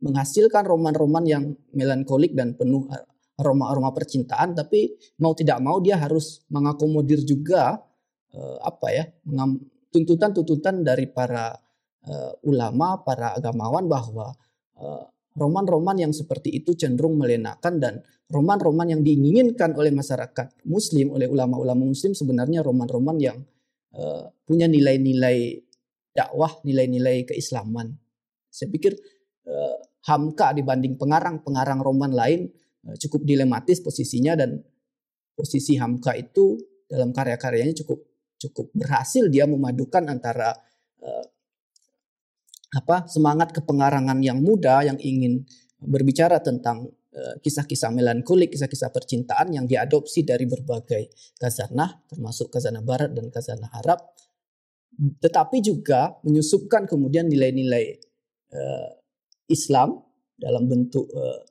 menghasilkan 0.01 0.65
roman-roman 0.65 1.23
yang 1.23 1.43
melankolik 1.77 2.33
dan 2.33 2.57
penuh 2.57 2.89
aroma-aroma 3.37 3.93
percintaan 3.93 4.57
tapi 4.57 4.97
mau 5.21 5.37
tidak 5.37 5.61
mau 5.61 5.77
dia 5.77 5.97
harus 5.97 6.41
mengakomodir 6.49 7.21
juga 7.21 7.81
uh, 8.35 8.57
apa 8.63 8.87
ya 8.91 9.03
tuntutan-tuntutan 9.91 10.81
dari 10.87 11.05
para 11.11 11.51
uh, 12.07 12.31
ulama, 12.47 13.03
para 13.03 13.35
agamawan 13.35 13.85
bahwa 13.85 14.31
uh, 14.79 15.03
roman-roman 15.35 15.99
yang 15.99 16.13
seperti 16.15 16.51
itu 16.63 16.75
cenderung 16.75 17.19
melenakan 17.19 17.73
dan 17.79 17.93
roman-roman 18.31 18.87
yang 18.87 19.01
diinginkan 19.03 19.75
oleh 19.75 19.91
masyarakat 19.91 20.63
muslim, 20.67 21.11
oleh 21.11 21.27
ulama-ulama 21.27 21.83
muslim 21.83 22.15
sebenarnya 22.15 22.63
roman-roman 22.63 23.17
yang 23.19 23.37
uh, 23.95 24.31
punya 24.47 24.71
nilai-nilai 24.71 25.59
dakwah, 26.15 26.51
nilai-nilai 26.63 27.27
keislaman. 27.27 27.95
Saya 28.51 28.71
pikir 28.71 28.95
uh, 29.47 29.77
Hamka 30.07 30.55
dibanding 30.55 30.97
pengarang-pengarang 30.97 31.79
roman 31.83 32.11
lain 32.15 32.47
uh, 32.87 32.95
cukup 32.95 33.27
dilematis 33.27 33.83
posisinya 33.83 34.39
dan 34.39 34.59
posisi 35.35 35.75
Hamka 35.79 36.15
itu 36.15 36.59
dalam 36.91 37.15
karya-karyanya 37.15 37.71
cukup 37.83 38.10
cukup 38.41 38.73
berhasil 38.73 39.29
dia 39.29 39.45
memadukan 39.45 40.09
antara 40.09 40.57
uh, 41.05 41.25
apa 42.71 43.05
semangat 43.05 43.51
kepengarangan 43.51 44.23
yang 44.23 44.39
muda 44.39 44.81
yang 44.81 44.97
ingin 44.97 45.43
berbicara 45.81 46.39
tentang 46.39 46.87
uh, 46.89 47.35
kisah-kisah 47.43 47.91
melankolik, 47.91 48.53
kisah-kisah 48.55 48.89
percintaan 48.89 49.51
yang 49.51 49.65
diadopsi 49.67 50.23
dari 50.23 50.47
berbagai 50.47 51.11
kazanah 51.35 52.01
termasuk 52.07 52.49
kazanah 52.53 52.81
barat 52.81 53.11
dan 53.11 53.27
kazanah 53.27 53.69
Arab. 53.75 53.99
Tetapi 55.01 55.57
juga 55.63 56.19
menyusupkan 56.21 56.85
kemudian 56.85 57.25
nilai-nilai 57.27 57.97
uh, 58.53 58.89
Islam 59.49 59.99
dalam 60.37 60.67
bentuk 60.69 61.09
uh, 61.11 61.41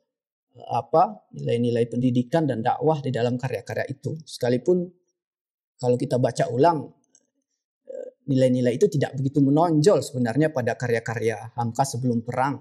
apa 0.71 1.31
nilai-nilai 1.37 1.87
pendidikan 1.89 2.45
dan 2.45 2.61
dakwah 2.61 2.99
di 3.01 3.11
dalam 3.13 3.37
karya-karya 3.37 3.87
itu. 3.89 4.19
Sekalipun 4.25 5.00
kalau 5.81 5.97
kita 5.97 6.21
baca 6.21 6.45
ulang 6.53 6.93
eh, 7.89 8.09
nilai-nilai 8.29 8.77
itu 8.77 8.87
tidak 8.93 9.17
begitu 9.17 9.41
menonjol 9.41 10.05
sebenarnya 10.05 10.53
pada 10.53 10.77
karya-karya 10.77 11.57
Hamka 11.57 11.89
sebelum 11.89 12.21
perang. 12.21 12.61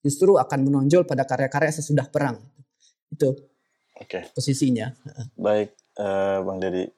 Justru 0.00 0.40
akan 0.40 0.64
menonjol 0.64 1.04
pada 1.04 1.28
karya-karya 1.28 1.74
sesudah 1.74 2.08
perang. 2.08 2.40
Itu 3.12 3.36
okay. 4.00 4.32
posisinya. 4.32 4.88
Baik, 5.36 5.76
uh, 6.00 6.40
Bang 6.40 6.56
Dedi. 6.56 6.88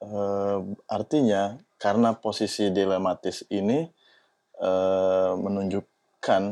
Uh, 0.00 0.76
artinya 0.88 1.56
karena 1.80 2.12
posisi 2.16 2.68
dilematis 2.68 3.48
ini 3.48 3.88
uh, 4.60 5.32
menunjukkan 5.40 6.42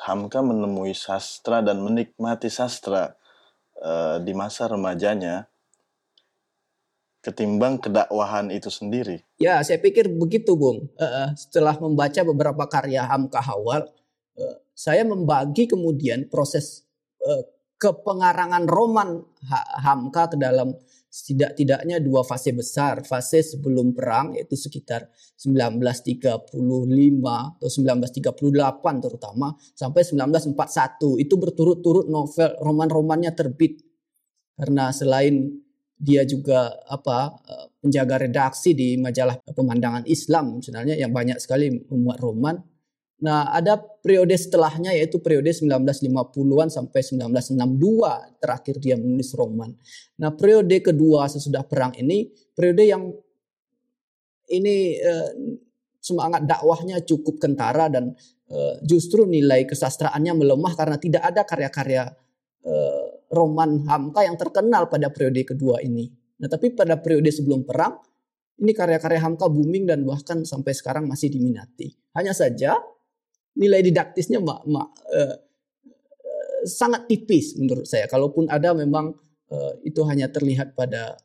Hamka 0.00 0.40
menemui 0.40 0.96
sastra 0.96 1.60
dan 1.60 1.84
menikmati 1.84 2.48
sastra 2.48 3.12
uh, 3.82 4.16
di 4.22 4.32
masa 4.32 4.66
remajanya 4.70 5.49
ketimbang 7.20 7.80
kedakwahan 7.80 8.48
itu 8.48 8.72
sendiri. 8.72 9.20
Ya, 9.36 9.60
saya 9.60 9.76
pikir 9.76 10.08
begitu, 10.08 10.56
Bung. 10.56 10.88
Uh, 10.96 11.32
setelah 11.36 11.76
membaca 11.76 12.20
beberapa 12.24 12.64
karya 12.68 13.04
Hamka 13.04 13.44
Hawal, 13.44 13.88
uh, 14.40 14.56
saya 14.72 15.04
membagi 15.04 15.68
kemudian 15.68 16.28
proses 16.32 16.88
uh, 17.20 17.44
kepengarangan 17.80 18.68
roman 18.68 19.24
Hamka 19.80 20.32
ke 20.32 20.36
dalam 20.36 20.76
setidak-tidaknya 21.10 21.98
dua 22.00 22.22
fase 22.22 22.52
besar. 22.52 23.02
Fase 23.08 23.40
sebelum 23.40 23.92
perang 23.96 24.36
yaitu 24.36 24.54
sekitar 24.56 25.08
1935 25.36 26.52
atau 26.52 27.68
1938 27.68 29.04
terutama 29.04 29.56
sampai 29.72 30.00
1941. 30.04 31.24
Itu 31.24 31.34
berturut-turut 31.40 32.06
novel 32.08 32.52
roman-romannya 32.60 33.32
terbit. 33.32 33.80
Karena 34.60 34.92
selain 34.92 35.48
dia 36.00 36.24
juga 36.24 36.80
apa 36.88 37.36
eh, 37.44 37.66
penjaga 37.84 38.24
redaksi 38.24 38.72
di 38.72 38.96
majalah 38.96 39.36
pemandangan 39.52 40.08
Islam 40.08 40.64
sebenarnya 40.64 40.96
yang 40.96 41.12
banyak 41.12 41.36
sekali 41.36 41.68
memuat 41.68 42.18
roman. 42.24 42.56
Nah, 43.20 43.52
ada 43.52 43.76
periode 43.76 44.32
setelahnya 44.32 44.96
yaitu 44.96 45.20
periode 45.20 45.52
1950-an 45.52 46.72
sampai 46.72 47.04
1962 47.04 48.40
terakhir 48.40 48.80
dia 48.80 48.96
menulis 48.96 49.36
roman. 49.36 49.76
Nah, 50.16 50.32
periode 50.32 50.80
kedua 50.80 51.28
sesudah 51.28 51.60
perang 51.68 51.92
ini 52.00 52.32
periode 52.56 52.80
yang 52.88 53.12
ini 54.48 54.96
eh, 54.96 55.30
semangat 56.00 56.48
dakwahnya 56.48 57.04
cukup 57.04 57.36
kentara 57.36 57.92
dan 57.92 58.16
eh, 58.48 58.74
justru 58.88 59.28
nilai 59.28 59.68
kesastraannya 59.68 60.32
melemah 60.32 60.72
karena 60.72 60.96
tidak 60.96 61.22
ada 61.28 61.44
karya-karya 61.44 62.08
eh, 62.64 62.99
roman 63.30 63.86
Hamka 63.86 64.26
yang 64.26 64.34
terkenal 64.34 64.90
pada 64.90 65.08
periode 65.14 65.54
kedua 65.54 65.78
ini. 65.80 66.10
Nah, 66.42 66.50
tapi 66.50 66.74
pada 66.74 66.98
periode 66.98 67.30
sebelum 67.30 67.62
perang, 67.62 67.94
ini 68.60 68.74
karya-karya 68.74 69.22
Hamka 69.22 69.46
booming 69.46 69.86
dan 69.86 70.02
bahkan 70.02 70.42
sampai 70.42 70.74
sekarang 70.74 71.06
masih 71.06 71.30
diminati. 71.32 71.94
Hanya 72.12 72.34
saja 72.34 72.76
nilai 73.56 73.80
didaktisnya 73.86 74.42
ma, 74.42 74.58
ma, 74.66 74.82
uh, 74.84 75.36
sangat 76.66 77.06
tipis 77.06 77.56
menurut 77.56 77.86
saya. 77.86 78.10
Kalaupun 78.10 78.50
ada 78.50 78.74
memang 78.74 79.14
uh, 79.48 79.72
itu 79.86 80.02
hanya 80.04 80.28
terlihat 80.28 80.74
pada 80.74 81.16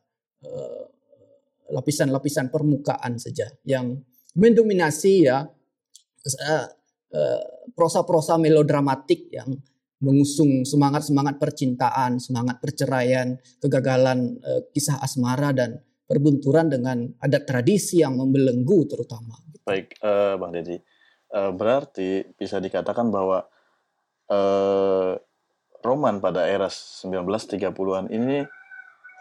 lapisan-lapisan 1.73 2.47
uh, 2.47 2.51
permukaan 2.53 3.17
saja 3.17 3.49
yang 3.65 3.97
mendominasi 4.37 5.25
ya 5.25 5.41
prosa-prosa 7.73 8.37
melodramatik 8.37 9.33
yang 9.33 9.57
mengusung 10.03 10.67
semangat-semangat 10.67 11.39
percintaan, 11.39 12.19
semangat 12.19 12.59
perceraian, 12.59 13.39
kegagalan 13.63 14.37
kisah 14.75 14.99
asmara 14.99 15.55
dan 15.55 15.79
perbenturan 16.05 16.69
dengan 16.69 17.09
adat 17.17 17.49
tradisi 17.49 18.01
yang 18.01 18.17
membelenggu 18.17 18.85
terutama. 18.85 19.35
Baik, 19.65 19.97
uh, 20.05 20.37
Bang 20.37 20.53
Deddy. 20.53 20.77
Uh, 21.33 21.51
berarti 21.51 22.21
bisa 22.37 22.61
dikatakan 22.61 23.09
bahwa 23.09 23.49
uh, 24.29 25.17
roman 25.81 26.21
pada 26.21 26.45
era 26.45 26.69
1930-an 26.69 28.13
ini 28.13 28.45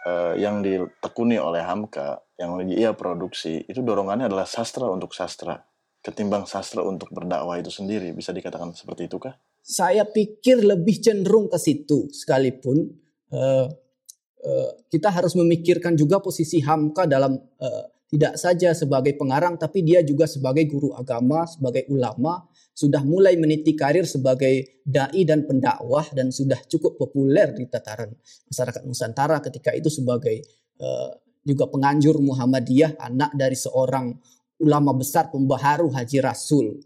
uh, 0.05 0.33
yang 0.37 0.61
ditekuni 0.61 1.41
oleh 1.41 1.65
Hamka, 1.65 2.21
yang 2.37 2.61
ia 2.69 2.93
produksi, 2.93 3.65
itu 3.65 3.81
dorongannya 3.81 4.29
adalah 4.29 4.45
sastra 4.45 4.85
untuk 4.85 5.17
sastra, 5.17 5.65
ketimbang 6.05 6.45
sastra 6.45 6.85
untuk 6.85 7.09
berdakwah 7.09 7.57
itu 7.57 7.73
sendiri. 7.73 8.13
Bisa 8.13 8.29
dikatakan 8.29 8.77
seperti 8.77 9.09
itu 9.09 9.17
kah? 9.17 9.33
Saya 9.65 10.05
pikir 10.05 10.61
lebih 10.61 11.01
cenderung 11.01 11.49
ke 11.49 11.57
situ, 11.57 12.05
sekalipun 12.13 12.85
uh, 13.33 13.65
uh, 14.45 14.71
kita 14.93 15.09
harus 15.09 15.33
memikirkan 15.33 15.97
juga 15.97 16.21
posisi 16.21 16.61
Hamka 16.61 17.09
dalam 17.09 17.33
uh, 17.33 17.85
tidak 18.05 18.37
saja 18.37 18.77
sebagai 18.77 19.17
pengarang 19.17 19.57
tapi 19.57 19.81
dia 19.81 20.05
juga 20.05 20.29
sebagai 20.29 20.69
guru 20.69 20.93
agama, 20.93 21.49
sebagai 21.49 21.89
ulama, 21.89 22.45
sudah 22.77 23.01
mulai 23.01 23.41
meniti 23.41 23.73
karir 23.73 24.05
sebagai 24.05 24.85
dai 24.85 25.25
dan 25.25 25.49
pendakwah 25.49 26.05
dan 26.13 26.29
sudah 26.29 26.61
cukup 26.69 27.01
populer 27.01 27.49
di 27.57 27.65
tataran 27.65 28.13
masyarakat 28.45 28.85
Nusantara 28.85 29.41
ketika 29.41 29.73
itu 29.73 29.89
sebagai 29.89 30.45
uh, 30.77 31.09
juga 31.41 31.65
penganjur 31.65 32.21
Muhammadiyah, 32.21 33.01
anak 33.01 33.33
dari 33.33 33.57
seorang 33.57 34.13
ulama 34.61 34.93
besar 34.93 35.33
pembaharu 35.33 35.89
Haji 35.89 36.19
Rasul. 36.21 36.77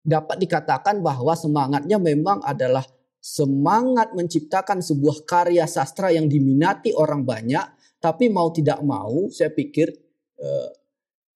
Dapat 0.00 0.40
dikatakan 0.40 1.04
bahwa 1.04 1.36
semangatnya 1.36 2.00
memang 2.00 2.40
adalah 2.40 2.84
semangat 3.20 4.16
menciptakan 4.16 4.80
sebuah 4.80 5.28
karya 5.28 5.68
sastra 5.68 6.08
yang 6.08 6.24
diminati 6.24 6.96
orang 6.96 7.24
banyak, 7.24 7.66
tapi 8.00 8.32
mau 8.32 8.48
tidak 8.48 8.80
mau 8.80 9.28
saya 9.28 9.52
pikir 9.52 9.92
Eh, 10.40 10.70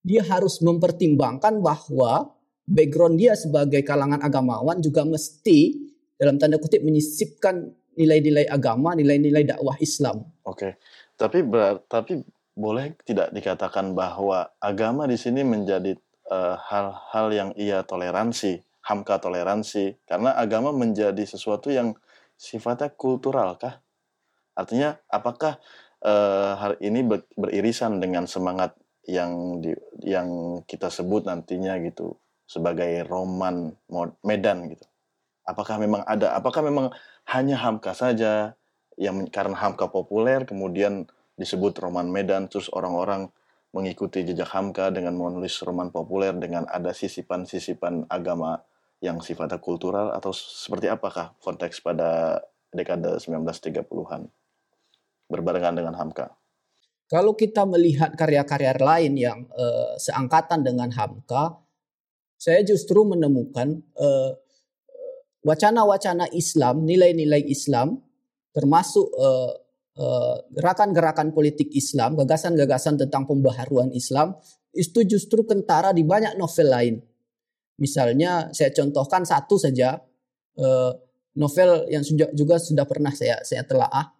dia 0.04 0.24
harus 0.24 0.60
mempertimbangkan 0.64 1.60
bahwa 1.60 2.32
background 2.64 3.20
dia 3.20 3.36
sebagai 3.36 3.84
kalangan 3.84 4.20
agamawan 4.20 4.80
juga 4.80 5.04
mesti 5.04 5.76
dalam 6.16 6.40
tanda 6.40 6.56
kutip 6.56 6.80
menyisipkan 6.80 7.72
nilai-nilai 7.96 8.48
agama, 8.48 8.96
nilai-nilai 8.96 9.44
dakwah 9.44 9.76
Islam. 9.80 10.24
Oke, 10.44 10.80
tapi 11.16 11.44
tapi 11.88 12.20
boleh 12.56 12.96
tidak 13.04 13.32
dikatakan 13.32 13.92
bahwa 13.92 14.48
agama 14.60 15.04
di 15.04 15.16
sini 15.20 15.44
menjadi 15.44 15.96
hal-hal 16.32 17.26
uh, 17.30 17.34
yang 17.34 17.50
ia 17.56 17.84
toleransi, 17.84 18.64
hamka 18.84 19.20
toleransi, 19.20 20.00
karena 20.08 20.32
agama 20.32 20.72
menjadi 20.72 21.20
sesuatu 21.24 21.68
yang 21.68 21.92
sifatnya 22.36 22.92
kultural 22.92 23.60
kah? 23.60 23.80
Artinya, 24.56 24.96
apakah 25.10 25.58
uh, 26.04 26.54
hal 26.56 26.72
ini 26.80 27.04
ber, 27.04 27.26
beririsan 27.34 27.98
dengan 27.98 28.24
semangat 28.24 28.76
yang 29.04 29.60
di 29.60 29.76
yang 30.00 30.60
kita 30.64 30.88
sebut 30.88 31.28
nantinya 31.28 31.76
gitu 31.84 32.16
sebagai 32.48 33.04
roman 33.04 33.72
Medan 34.24 34.68
gitu. 34.72 34.84
Apakah 35.44 35.76
memang 35.76 36.04
ada? 36.08 36.32
Apakah 36.36 36.64
memang 36.64 36.88
hanya 37.28 37.60
Hamka 37.60 37.92
saja 37.92 38.56
yang 38.96 39.28
karena 39.28 39.56
Hamka 39.56 39.92
populer 39.92 40.44
kemudian 40.48 41.08
disebut 41.36 41.76
roman 41.82 42.08
Medan 42.08 42.46
terus 42.48 42.70
orang-orang 42.70 43.28
mengikuti 43.74 44.22
jejak 44.22 44.54
Hamka 44.54 44.94
dengan 44.94 45.18
menulis 45.18 45.58
roman 45.66 45.90
populer 45.90 46.30
dengan 46.38 46.62
ada 46.70 46.94
sisipan-sisipan 46.94 48.06
agama 48.06 48.62
yang 49.02 49.18
sifatnya 49.18 49.58
kultural 49.58 50.14
atau 50.14 50.30
seperti 50.30 50.86
apakah 50.86 51.34
konteks 51.42 51.82
pada 51.82 52.38
dekade 52.70 53.18
1930-an 53.18 54.30
berbarengan 55.26 55.74
dengan 55.74 55.98
Hamka? 55.98 56.30
Kalau 57.10 57.34
kita 57.34 57.66
melihat 57.68 58.14
karya-karya 58.14 58.78
lain 58.78 59.12
yang 59.18 59.44
uh, 59.52 59.98
seangkatan 59.98 60.64
dengan 60.64 60.88
Hamka, 60.94 61.58
saya 62.38 62.62
justru 62.64 63.02
menemukan 63.04 63.82
uh, 63.98 64.32
wacana-wacana 65.44 66.32
Islam, 66.32 66.86
nilai-nilai 66.88 67.44
Islam, 67.44 68.00
termasuk 68.56 69.04
uh, 69.18 69.52
gerakan-gerakan 70.50 71.30
politik 71.30 71.70
Islam, 71.70 72.18
gagasan-gagasan 72.18 72.98
tentang 72.98 73.30
pembaharuan 73.30 73.94
Islam, 73.94 74.34
itu 74.74 75.06
justru 75.06 75.46
kentara 75.46 75.94
di 75.94 76.02
banyak 76.02 76.34
novel 76.34 76.68
lain. 76.68 76.94
Misalnya 77.78 78.50
saya 78.50 78.74
contohkan 78.74 79.22
satu 79.22 79.54
saja 79.58 79.98
uh, 80.58 80.92
novel 81.38 81.86
yang 81.90 82.02
juga 82.34 82.58
sudah 82.58 82.86
pernah 82.86 83.14
saya 83.14 83.38
saya 83.46 83.62
telaah. 83.62 84.14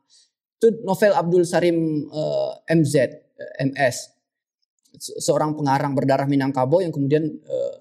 Itu 0.59 0.83
novel 0.87 1.13
Abdul 1.13 1.45
Sarim 1.45 2.09
eh, 2.09 2.53
MZ 2.73 2.95
MS 3.75 3.97
seorang 4.97 5.59
pengarang 5.59 5.93
berdarah 5.93 6.25
Minangkabau 6.25 6.79
yang 6.79 6.95
kemudian 6.95 7.27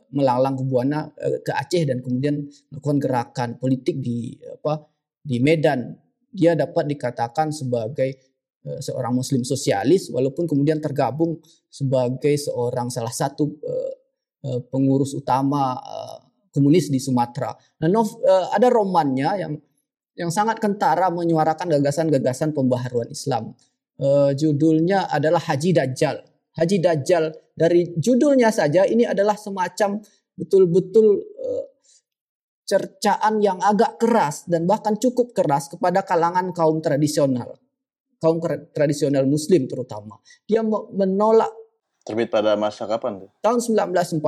melalang 0.09 0.57
ke 0.57 0.63
Buana 0.65 1.05
ke 1.45 1.53
Aceh 1.53 1.85
dan 1.85 2.01
kemudian 2.01 2.41
melakukan 2.73 2.97
gerakan 2.97 3.49
politik 3.61 4.01
di 4.01 4.33
apa 4.49 4.81
di 5.21 5.37
Medan 5.37 5.93
dia 6.33 6.57
dapat 6.57 6.89
dikatakan 6.89 7.53
sebagai 7.53 8.17
uh, 8.65 8.81
seorang 8.81 9.13
muslim 9.13 9.45
sosialis 9.45 10.09
walaupun 10.09 10.49
kemudian 10.49 10.81
tergabung 10.81 11.37
sebagai 11.69 12.33
seorang 12.35 12.89
salah 12.89 13.13
satu 13.13 13.45
uh, 13.61 13.93
uh, 14.49 14.59
pengurus 14.67 15.13
utama 15.13 15.77
komunis 16.53 16.93
di 16.93 17.01
Sumatera. 17.01 17.49
Nah, 17.81 17.89
ada 18.53 18.69
romannya 18.69 19.29
yang 19.41 19.53
yang 20.13 20.29
sangat 20.29 20.61
kentara 20.61 21.09
menyuarakan 21.09 21.65
gagasan-gagasan 21.65 22.53
pembaharuan 22.53 23.09
Islam. 23.09 23.57
Judulnya 24.37 25.09
adalah 25.09 25.41
Haji 25.41 25.73
Dajjal. 25.73 26.21
Haji 26.53 26.77
Dajjal 26.77 27.33
dari 27.57 27.89
judulnya 27.97 28.53
saja 28.53 28.85
ini 28.85 29.01
adalah 29.01 29.33
semacam 29.33 29.97
betul-betul 30.37 31.25
cercaan 32.73 33.37
yang 33.37 33.61
agak 33.61 34.01
keras 34.01 34.49
dan 34.49 34.65
bahkan 34.65 34.97
cukup 34.97 35.37
keras 35.37 35.69
kepada 35.69 36.01
kalangan 36.01 36.49
kaum 36.49 36.81
tradisional. 36.81 37.53
Kaum 38.17 38.41
tradisional 38.73 39.29
muslim 39.29 39.69
terutama. 39.69 40.17
Dia 40.49 40.65
menolak 40.65 41.53
Terbit 42.03 42.27
pada 42.27 42.59
masa 42.59 42.83
kapan? 42.83 43.23
Tahun 43.39 43.59
1940. 43.63 44.19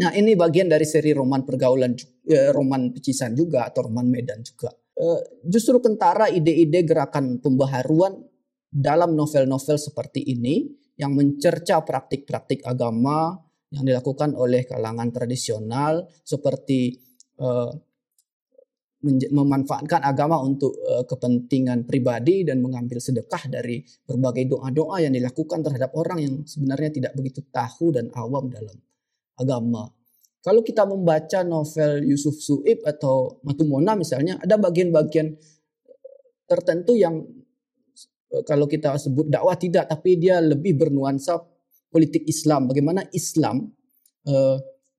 Nah 0.00 0.16
ini 0.16 0.32
bagian 0.32 0.64
dari 0.64 0.88
seri 0.88 1.12
roman 1.12 1.44
pergaulan, 1.44 1.92
eh, 2.24 2.48
roman 2.56 2.88
pecisan 2.94 3.36
juga 3.36 3.68
atau 3.68 3.90
roman 3.90 4.08
Medan 4.08 4.40
juga. 4.40 4.72
Eh, 4.96 5.20
justru 5.44 5.76
kentara 5.84 6.32
ide-ide 6.32 6.80
gerakan 6.88 7.36
pembaharuan 7.36 8.16
dalam 8.72 9.12
novel-novel 9.12 9.76
seperti 9.76 10.24
ini 10.24 10.72
yang 10.96 11.12
mencerca 11.12 11.84
praktik-praktik 11.84 12.64
agama 12.64 13.34
yang 13.72 13.84
dilakukan 13.84 14.32
oleh 14.32 14.64
kalangan 14.64 15.12
tradisional 15.12 16.08
seperti 16.24 17.09
uh, 17.40 17.72
memanfaatkan 19.32 20.04
agama 20.04 20.36
untuk 20.44 20.76
uh, 20.84 21.08
kepentingan 21.08 21.88
pribadi 21.88 22.44
dan 22.44 22.60
mengambil 22.60 23.00
sedekah 23.00 23.48
dari 23.48 23.80
berbagai 24.04 24.52
doa-doa 24.52 25.00
yang 25.00 25.16
dilakukan 25.16 25.64
terhadap 25.64 25.96
orang 25.96 26.18
yang 26.20 26.34
sebenarnya 26.44 26.90
tidak 26.92 27.12
begitu 27.16 27.40
tahu 27.48 27.96
dan 27.96 28.12
awam 28.12 28.52
dalam 28.52 28.76
agama. 29.40 29.88
Kalau 30.44 30.60
kita 30.60 30.84
membaca 30.84 31.40
novel 31.44 32.04
Yusuf 32.04 32.36
Suib 32.40 32.84
atau 32.84 33.40
Matumona 33.44 33.96
misalnya, 33.96 34.40
ada 34.40 34.56
bagian-bagian 34.56 35.36
tertentu 36.48 36.96
yang 36.96 37.24
eh, 38.32 38.44
kalau 38.48 38.64
kita 38.64 38.96
sebut 38.96 39.28
dakwah 39.28 39.56
tidak, 39.56 39.88
tapi 39.88 40.16
dia 40.16 40.40
lebih 40.40 40.76
bernuansa 40.80 41.40
politik 41.92 42.24
Islam. 42.24 42.68
Bagaimana 42.68 43.04
Islam 43.12 43.68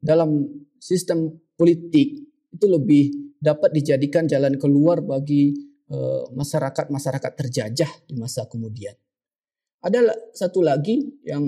dalam 0.01 0.49
sistem 0.81 1.29
politik 1.53 2.30
itu 2.51 2.65
lebih 2.67 3.35
dapat 3.41 3.73
dijadikan 3.73 4.27
jalan 4.27 4.59
keluar 4.59 5.01
bagi 5.01 5.55
eh, 5.89 6.23
masyarakat-masyarakat 6.29 7.31
terjajah 7.33 7.91
di 8.05 8.13
masa 8.19 8.45
kemudian. 8.45 8.93
Ada 9.81 10.13
satu 10.37 10.61
lagi 10.61 11.01
yang 11.25 11.41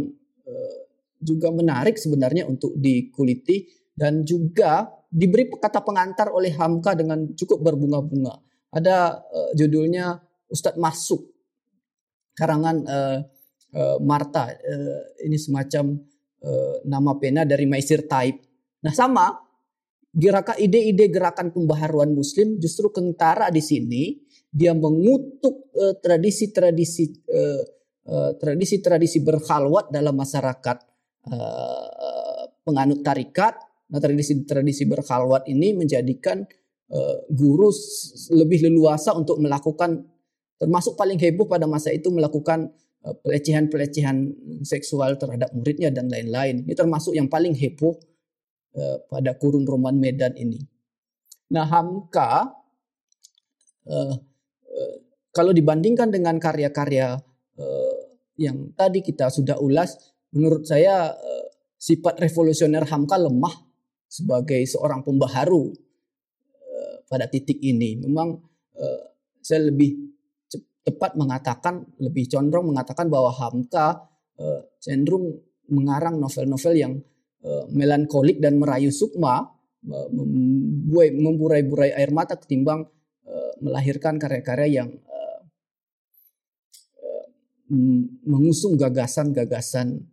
uh, 0.50 0.78
juga 1.22 1.54
menarik 1.54 2.02
sebenarnya 2.02 2.50
untuk 2.50 2.74
dikuliti 2.74 3.70
dan 3.94 4.26
juga 4.26 4.90
diberi 5.06 5.46
kata 5.54 5.86
pengantar 5.86 6.34
oleh 6.34 6.50
Hamka 6.58 6.98
dengan 6.98 7.30
cukup 7.38 7.62
berbunga-bunga. 7.62 8.34
Ada 8.74 9.22
uh, 9.22 9.52
judulnya 9.54 10.18
Ustadz 10.50 10.82
Masuk 10.82 11.30
karangan 12.34 12.82
Marta. 14.02 14.50
Ini 15.22 15.38
semacam 15.38 16.02
nama 16.82 17.14
pena 17.22 17.46
dari 17.46 17.70
Maisir 17.70 18.10
Taib. 18.10 18.42
Nah 18.82 18.90
sama 18.90 19.38
gerakan 20.14 20.58
ide-ide 20.62 21.10
gerakan 21.10 21.50
pembaharuan 21.50 22.14
Muslim 22.14 22.62
justru 22.62 22.94
kentara 22.94 23.50
di 23.50 23.62
sini 23.66 24.22
dia 24.54 24.78
mengutuk 24.78 25.74
tradisi-tradisi 25.74 27.26
uh, 27.34 28.32
tradisi-tradisi 28.38 29.26
berkhalwat 29.26 29.90
dalam 29.90 30.14
masyarakat 30.14 30.78
uh, 31.34 32.44
penganut 32.62 33.02
tarikat. 33.02 33.58
Nah, 33.90 33.98
tradisi-tradisi 33.98 34.86
berkhalwat 34.86 35.50
ini 35.50 35.74
menjadikan 35.74 36.46
uh, 36.94 37.18
guru 37.34 37.74
lebih 38.38 38.70
leluasa 38.70 39.18
untuk 39.18 39.42
melakukan 39.42 40.06
termasuk 40.62 40.94
paling 40.94 41.18
heboh 41.18 41.50
pada 41.50 41.66
masa 41.66 41.90
itu 41.90 42.14
melakukan 42.14 42.72
pelecehan-pelecehan 43.04 44.32
seksual 44.64 45.20
terhadap 45.20 45.52
muridnya 45.52 45.92
dan 45.92 46.08
lain-lain. 46.08 46.64
Ini 46.64 46.72
termasuk 46.72 47.12
yang 47.12 47.28
paling 47.28 47.52
heboh 47.52 48.00
uh, 48.78 48.98
pada 49.10 49.38
kurun 49.38 49.66
Roman 49.66 49.98
Medan 49.98 50.34
ini. 50.38 50.60
Nah, 51.54 51.66
Hamka 51.70 52.50
uh, 53.90 54.16
uh, 54.66 54.96
kalau 55.34 55.50
dibandingkan 55.50 56.14
dengan 56.14 56.38
karya-karya 56.38 57.18
uh, 57.58 57.98
yang 58.38 58.74
tadi 58.74 59.06
kita 59.06 59.30
sudah 59.30 59.58
ulas, 59.62 59.98
menurut 60.34 60.66
saya 60.66 61.14
uh, 61.14 61.46
sifat 61.78 62.22
revolusioner 62.22 62.86
Hamka 62.90 63.18
lemah 63.18 63.54
sebagai 64.10 64.62
seorang 64.66 65.02
pembaharu 65.02 65.74
uh, 66.54 66.96
pada 67.10 67.26
titik 67.30 67.62
ini. 67.62 67.98
Memang 67.98 68.38
uh, 68.78 69.04
saya 69.42 69.70
lebih 69.70 70.14
tepat 70.84 71.16
mengatakan 71.16 71.82
lebih 72.04 72.28
condong 72.28 72.76
mengatakan 72.76 73.08
bahwa 73.08 73.32
Hamka 73.32 74.04
uh, 74.38 74.62
cenderung 74.84 75.32
mengarang 75.72 76.20
novel-novel 76.20 76.74
yang 76.76 76.94
melankolik 77.76 78.40
dan 78.40 78.56
merayu 78.56 78.88
sukma 78.88 79.52
memburai-burai 81.20 81.92
air 81.92 82.08
mata 82.16 82.40
ketimbang 82.40 82.88
uh, 83.28 83.54
melahirkan 83.60 84.16
karya-karya 84.16 84.84
yang 84.84 84.90
uh, 85.12 85.44
mengusung 88.24 88.80
gagasan-gagasan 88.80 90.08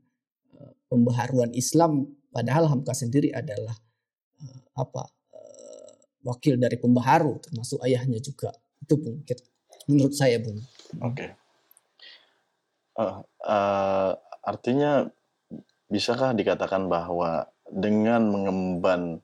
pembaharuan 0.90 1.54
Islam 1.54 2.10
padahal 2.34 2.66
Hamka 2.66 2.98
sendiri 2.98 3.30
adalah 3.30 3.78
apa 4.74 5.06
wakil 6.24 6.58
dari 6.58 6.76
pembaharu 6.76 7.40
termasuk 7.40 7.78
ayahnya 7.86 8.18
juga 8.18 8.50
itu 8.82 8.94
mungkin 8.98 9.38
menurut 9.88 10.14
saya 10.14 10.36
Bung. 10.42 10.60
Oke. 11.02 11.14
Okay. 11.14 11.30
Uh, 12.98 13.02
eh, 13.02 13.16
uh, 13.48 14.12
artinya 14.44 15.08
bisakah 15.90 16.32
dikatakan 16.32 16.86
bahwa 16.86 17.50
dengan 17.66 18.30
mengemban 18.30 19.20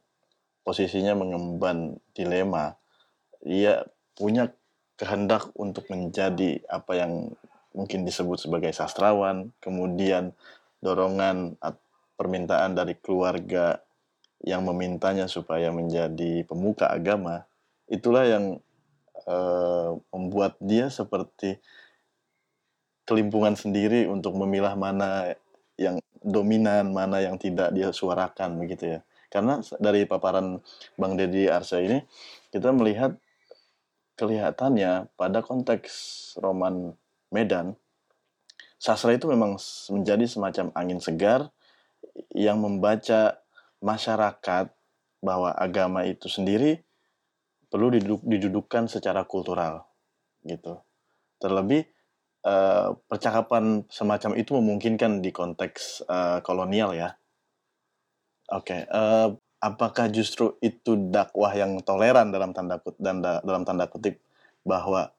posisinya 0.66 1.14
mengemban 1.14 2.02
dilema, 2.10 2.74
ia 3.46 3.86
punya 4.18 4.50
kehendak 4.98 5.54
untuk 5.54 5.86
menjadi 5.86 6.58
apa 6.66 6.98
yang 6.98 7.12
mungkin 7.70 8.02
disebut 8.02 8.42
sebagai 8.42 8.74
sastrawan, 8.74 9.54
kemudian 9.62 10.34
dorongan 10.82 11.54
permintaan 12.18 12.74
dari 12.74 12.98
keluarga 12.98 13.78
yang 14.42 14.66
memintanya 14.66 15.30
supaya 15.30 15.70
menjadi 15.70 16.42
pemuka 16.42 16.90
agama, 16.90 17.46
itulah 17.86 18.26
yang 18.26 18.44
uh, 19.28 19.94
membuat 20.10 20.58
dia 20.58 20.90
seperti 20.90 21.62
kelimpungan 23.06 23.54
sendiri 23.54 24.10
untuk 24.10 24.34
memilah 24.34 24.74
mana 24.74 25.38
yang 25.78 26.02
dominan, 26.26 26.90
mana 26.90 27.22
yang 27.22 27.38
tidak 27.38 27.70
dia 27.70 27.94
suarakan 27.94 28.58
begitu 28.58 28.98
ya. 28.98 29.00
Karena 29.30 29.62
dari 29.78 30.02
paparan 30.06 30.58
Bang 30.98 31.14
Deddy 31.14 31.46
Arsa 31.46 31.78
ini 31.78 32.02
kita 32.50 32.74
melihat 32.74 33.14
kelihatannya 34.18 35.12
pada 35.14 35.44
konteks 35.44 35.92
roman 36.42 36.96
Medan 37.30 37.78
sastra 38.80 39.14
itu 39.14 39.30
memang 39.30 39.58
menjadi 39.92 40.24
semacam 40.26 40.66
angin 40.74 41.00
segar 41.02 41.50
yang 42.32 42.60
membaca 42.62 43.40
masyarakat 43.82 44.72
bahwa 45.20 45.52
agama 45.52 46.06
itu 46.06 46.30
sendiri 46.30 46.80
perlu 47.66 47.92
diduduk, 47.92 48.22
didudukkan 48.24 48.88
secara 48.88 49.26
kultural 49.26 49.84
gitu. 50.46 50.80
Terlebih 51.42 51.84
uh, 52.46 52.94
percakapan 53.10 53.82
semacam 53.90 54.38
itu 54.38 54.54
memungkinkan 54.54 55.18
di 55.18 55.34
konteks 55.34 56.06
uh, 56.06 56.38
kolonial 56.46 56.94
ya. 56.94 57.18
Oke, 58.46 58.78
okay. 58.78 58.80
uh, 58.86 59.26
eh, 59.26 59.28
apakah 59.58 60.06
justru 60.14 60.54
itu 60.62 60.94
dakwah 61.10 61.50
yang 61.50 61.82
toleran 61.82 62.30
dalam 62.30 62.54
tanda 62.54 62.78
kutip 62.78 63.02
dan 63.02 63.18
da, 63.18 63.42
dalam 63.42 63.66
tanda 63.66 63.90
kutip 63.90 64.22
bahwa 64.62 65.10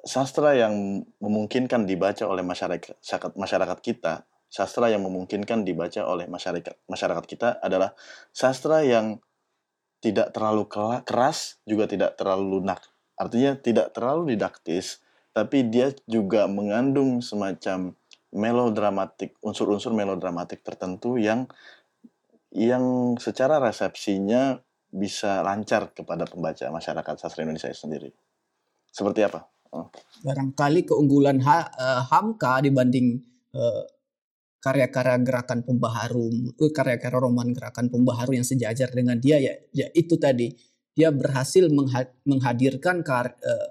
sastra 0.00 0.56
yang 0.56 1.04
memungkinkan 1.20 1.84
dibaca 1.84 2.24
oleh 2.24 2.40
masyarakat 2.40 2.96
masyarakat 3.36 3.78
kita, 3.84 4.24
sastra 4.48 4.88
yang 4.88 5.04
memungkinkan 5.04 5.68
dibaca 5.68 6.08
oleh 6.08 6.24
masyarakat 6.24 6.72
masyarakat 6.88 7.24
kita 7.28 7.60
adalah 7.60 7.92
sastra 8.32 8.80
yang 8.80 9.20
tidak 10.00 10.32
terlalu 10.32 10.64
keras 11.04 11.60
juga 11.68 11.84
tidak 11.84 12.16
terlalu 12.16 12.56
lunak. 12.56 12.80
Artinya 13.18 13.60
tidak 13.60 13.92
terlalu 13.92 14.32
didaktis, 14.38 15.04
tapi 15.38 15.70
dia 15.70 15.94
juga 16.10 16.50
mengandung 16.50 17.22
semacam 17.22 17.94
melodramatik, 18.34 19.38
unsur-unsur 19.38 19.94
melodramatik 19.94 20.66
tertentu 20.66 21.14
yang 21.14 21.46
yang 22.50 23.14
secara 23.22 23.62
resepsinya 23.62 24.58
bisa 24.90 25.46
lancar 25.46 25.94
kepada 25.94 26.26
pembaca 26.26 26.66
masyarakat 26.74 27.14
sastra 27.14 27.46
Indonesia 27.46 27.70
sendiri. 27.70 28.10
Seperti 28.90 29.22
apa? 29.22 29.46
Oh. 29.70 29.86
Barangkali 30.26 30.82
keunggulan 30.88 31.38
ha, 31.46 31.70
uh, 31.70 32.02
Hamka 32.08 32.58
dibanding 32.64 33.20
uh, 33.54 33.84
karya-karya 34.58 35.22
gerakan 35.22 35.62
pembaharu, 35.62 36.34
eh, 36.58 36.72
karya-karya 36.74 37.20
roman 37.20 37.54
gerakan 37.54 37.92
pembaharu 37.94 38.34
yang 38.34 38.48
sejajar 38.48 38.90
dengan 38.90 39.22
dia 39.22 39.38
ya, 39.38 39.54
ya 39.70 39.86
itu 39.94 40.18
tadi 40.18 40.50
dia 40.98 41.14
berhasil 41.14 41.70
menghadirkan 42.26 43.06
kar, 43.06 43.38
uh, 43.38 43.68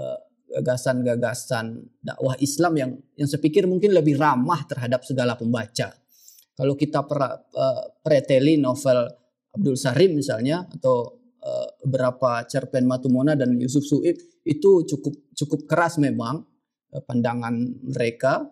uh, 0.00 0.18
gagasan-gagasan 0.50 1.78
dakwah 2.02 2.34
Islam 2.42 2.72
yang 2.74 2.90
yang 3.14 3.28
pikir 3.30 3.70
mungkin 3.70 3.94
lebih 3.94 4.18
ramah 4.18 4.66
terhadap 4.66 5.06
segala 5.06 5.38
pembaca. 5.38 5.94
Kalau 6.58 6.74
kita 6.76 7.06
per, 7.06 7.20
uh, 7.54 7.82
preteli 8.02 8.58
novel 8.58 9.08
Abdul 9.54 9.78
Sarim 9.78 10.18
misalnya 10.18 10.66
atau 10.66 11.22
uh, 11.40 11.68
beberapa 11.86 12.44
cerpen 12.44 12.84
Matumona 12.84 13.38
dan 13.38 13.56
Yusuf 13.56 13.86
Suib 13.86 14.18
itu 14.44 14.70
cukup 14.84 15.14
cukup 15.32 15.60
keras 15.70 15.96
memang 16.02 16.42
uh, 16.92 17.02
pandangan 17.06 17.54
mereka 17.86 18.44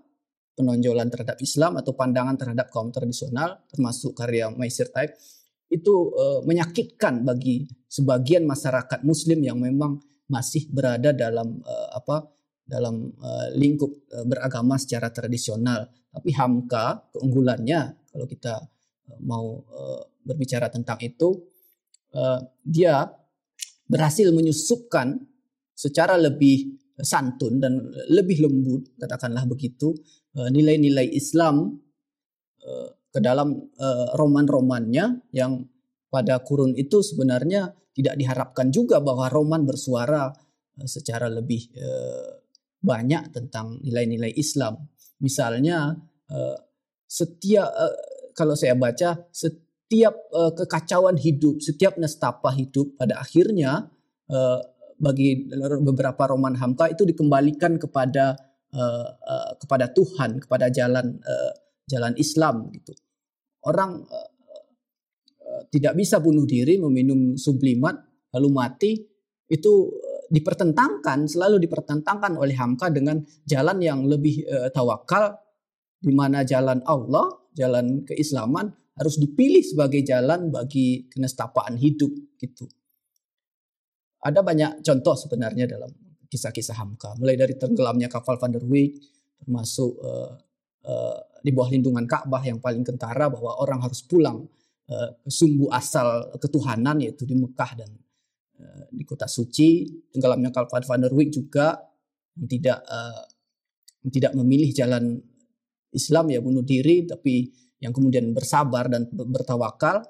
penonjolan 0.58 1.06
terhadap 1.06 1.38
Islam 1.38 1.78
atau 1.78 1.94
pandangan 1.94 2.34
terhadap 2.34 2.70
kaum 2.74 2.90
tradisional 2.90 3.62
termasuk 3.70 4.14
karya 4.18 4.50
Maisir 4.50 4.90
Taib 4.90 5.14
itu 5.68 5.94
uh, 6.16 6.40
menyakitkan 6.48 7.22
bagi 7.22 7.68
sebagian 7.86 8.48
masyarakat 8.48 9.04
muslim 9.04 9.44
yang 9.44 9.60
memang 9.60 10.00
masih 10.28 10.68
berada 10.68 11.10
dalam 11.16 11.60
uh, 11.64 11.88
apa 11.96 12.28
dalam 12.68 13.08
uh, 13.16 13.48
lingkup 13.56 13.88
uh, 14.12 14.24
beragama 14.28 14.76
secara 14.76 15.08
tradisional. 15.08 15.88
Tapi 16.12 16.30
Hamka 16.36 17.08
keunggulannya 17.16 17.80
kalau 18.12 18.26
kita 18.28 18.54
uh, 19.08 19.20
mau 19.24 19.64
uh, 19.64 20.04
berbicara 20.20 20.68
tentang 20.68 21.00
itu 21.00 21.32
uh, 22.12 22.38
dia 22.60 23.08
berhasil 23.88 24.28
menyusupkan 24.28 25.16
secara 25.72 26.20
lebih 26.20 26.76
santun 27.00 27.56
dan 27.56 27.88
lebih 28.12 28.42
lembut 28.44 28.98
katakanlah 28.98 29.46
begitu 29.46 29.94
nilai-nilai 30.34 31.14
Islam 31.14 31.78
ke 33.08 33.18
dalam 33.22 33.54
roman-romannya 34.18 35.30
yang 35.30 35.62
pada 36.08 36.40
kurun 36.40 36.72
itu 36.76 37.04
sebenarnya 37.04 37.72
tidak 37.92 38.16
diharapkan 38.16 38.72
juga 38.72 39.00
bahwa 39.00 39.28
roman 39.28 39.64
bersuara 39.68 40.32
secara 40.86 41.28
lebih 41.28 41.68
banyak 42.78 43.34
tentang 43.34 43.82
nilai-nilai 43.82 44.32
Islam. 44.38 44.78
Misalnya 45.18 45.98
setiap 47.08 47.68
kalau 48.32 48.54
saya 48.54 48.78
baca 48.78 49.26
setiap 49.34 50.14
kekacauan 50.32 51.18
hidup, 51.18 51.58
setiap 51.58 51.98
nestapa 51.98 52.54
hidup 52.54 52.94
pada 52.94 53.18
akhirnya 53.18 53.90
bagi 54.98 55.50
beberapa 55.82 56.30
roman 56.30 56.54
Hamka 56.54 56.86
itu 56.92 57.02
dikembalikan 57.02 57.82
kepada 57.82 58.38
kepada 59.58 59.90
Tuhan, 59.90 60.44
kepada 60.44 60.70
jalan 60.70 61.18
jalan 61.90 62.14
Islam 62.14 62.70
gitu. 62.70 62.94
Orang 63.66 64.06
tidak 65.66 65.98
bisa 65.98 66.22
bunuh 66.22 66.46
diri 66.46 66.78
meminum 66.78 67.34
sublimat 67.34 67.98
lalu 68.34 68.48
mati 68.52 68.92
itu 69.48 69.72
dipertentangkan 70.28 71.24
selalu 71.24 71.56
dipertentangkan 71.64 72.36
oleh 72.36 72.52
Hamka 72.54 72.92
dengan 72.92 73.24
jalan 73.48 73.80
yang 73.80 74.04
lebih 74.04 74.44
uh, 74.44 74.68
tawakal 74.68 75.40
di 75.98 76.14
mana 76.14 76.46
jalan 76.46 76.78
Allah, 76.86 77.26
jalan 77.56 78.06
keislaman 78.06 78.70
harus 78.94 79.18
dipilih 79.18 79.64
sebagai 79.64 80.04
jalan 80.04 80.52
bagi 80.52 81.08
kenestapaan 81.10 81.74
hidup 81.80 82.12
gitu. 82.38 82.68
Ada 84.18 84.42
banyak 84.42 84.82
contoh 84.82 85.14
sebenarnya 85.14 85.70
dalam 85.70 85.90
kisah-kisah 86.28 86.76
Hamka, 86.76 87.16
mulai 87.16 87.38
dari 87.38 87.56
tenggelamnya 87.56 88.10
kapal 88.10 88.36
Van 88.36 88.52
der 88.52 88.62
Wijk, 88.66 88.92
termasuk 89.40 89.96
uh, 90.02 90.34
uh, 90.84 91.18
di 91.40 91.50
bawah 91.54 91.70
lindungan 91.70 92.04
Ka'bah 92.04 92.42
yang 92.42 92.58
paling 92.58 92.82
kentara 92.82 93.30
bahwa 93.30 93.62
orang 93.62 93.80
harus 93.80 94.02
pulang 94.04 94.44
sumbu 95.28 95.68
asal 95.68 96.32
ketuhanan 96.40 96.96
yaitu 97.04 97.28
di 97.28 97.36
Mekah 97.36 97.76
dan 97.76 97.90
uh, 98.56 98.88
di 98.88 99.04
kota 99.04 99.28
suci. 99.28 99.84
Tenggelamnya 100.08 100.48
kapal 100.48 100.80
Van 100.84 101.00
der 101.04 101.12
Wijk 101.12 101.30
juga 101.36 101.76
tidak 102.34 102.80
uh, 102.88 103.24
tidak 104.08 104.32
memilih 104.32 104.70
jalan 104.72 105.18
Islam 105.92 106.30
ya 106.30 106.40
bunuh 106.40 106.62
diri 106.62 107.08
tapi 107.08 107.48
yang 107.78 107.94
kemudian 107.94 108.30
bersabar 108.34 108.90
dan 108.90 109.08
bertawakal 109.10 110.04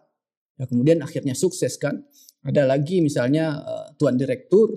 ya 0.58 0.64
kemudian 0.66 1.04
akhirnya 1.04 1.36
sukses 1.38 1.78
kan 1.78 2.02
ada 2.42 2.66
lagi 2.66 2.98
misalnya 2.98 3.62
uh, 3.62 3.86
tuan 3.94 4.18
direktur 4.18 4.74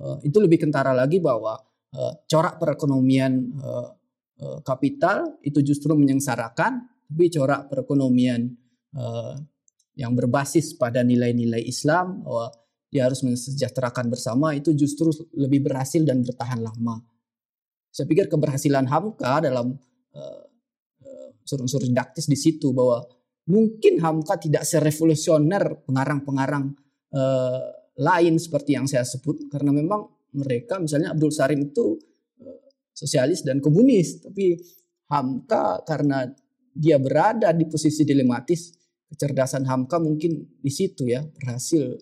uh, 0.00 0.18
itu 0.24 0.38
lebih 0.40 0.66
kentara 0.66 0.96
lagi 0.96 1.20
bahwa 1.20 1.58
uh, 1.94 2.12
corak 2.24 2.56
perekonomian 2.56 3.32
uh, 3.60 3.88
uh, 4.40 4.58
kapital 4.64 5.36
itu 5.44 5.60
justru 5.60 5.92
menyengsarakan 5.92 6.86
tapi 7.06 7.26
corak 7.30 7.68
perekonomian 7.70 8.50
uh, 8.96 9.36
yang 9.96 10.12
berbasis 10.12 10.76
pada 10.76 11.04
nilai-nilai 11.04 11.64
Islam 11.64 12.24
bahwa 12.24 12.52
dia 12.92 13.08
harus 13.08 13.20
mensejahterakan 13.24 14.08
bersama 14.08 14.56
itu 14.56 14.72
justru 14.72 15.12
lebih 15.36 15.68
berhasil 15.68 16.00
dan 16.04 16.24
bertahan 16.24 16.64
lama. 16.64 17.00
Saya 17.92 18.08
pikir 18.08 18.28
keberhasilan 18.28 18.88
Hamka 18.88 19.40
dalam 19.40 19.76
uh, 20.16 20.46
unsur-unsur 21.46 21.86
didaktis 21.86 22.26
di 22.26 22.34
situ 22.34 22.74
bahwa 22.74 23.06
mungkin 23.46 24.02
Hamka 24.02 24.34
tidak 24.42 24.66
serevolusioner 24.66 25.86
pengarang-pengarang 25.86 26.74
uh, 27.14 27.62
lain 27.96 28.34
seperti 28.36 28.74
yang 28.74 28.90
saya 28.90 29.06
sebut 29.06 29.46
karena 29.48 29.70
memang 29.70 30.04
mereka 30.36 30.82
misalnya 30.82 31.14
Abdul 31.14 31.32
Sarim 31.32 31.70
itu 31.70 31.96
uh, 32.42 32.60
sosialis 32.90 33.46
dan 33.46 33.62
komunis 33.62 34.20
tapi 34.20 34.58
Hamka 35.08 35.86
karena 35.86 36.26
dia 36.76 37.00
berada 37.00 37.54
di 37.56 37.64
posisi 37.64 38.04
dilematis 38.04 38.75
kecerdasan 39.10 39.66
Hamka 39.66 40.02
mungkin 40.02 40.58
di 40.58 40.72
situ 40.72 41.06
ya 41.06 41.22
berhasil 41.22 41.94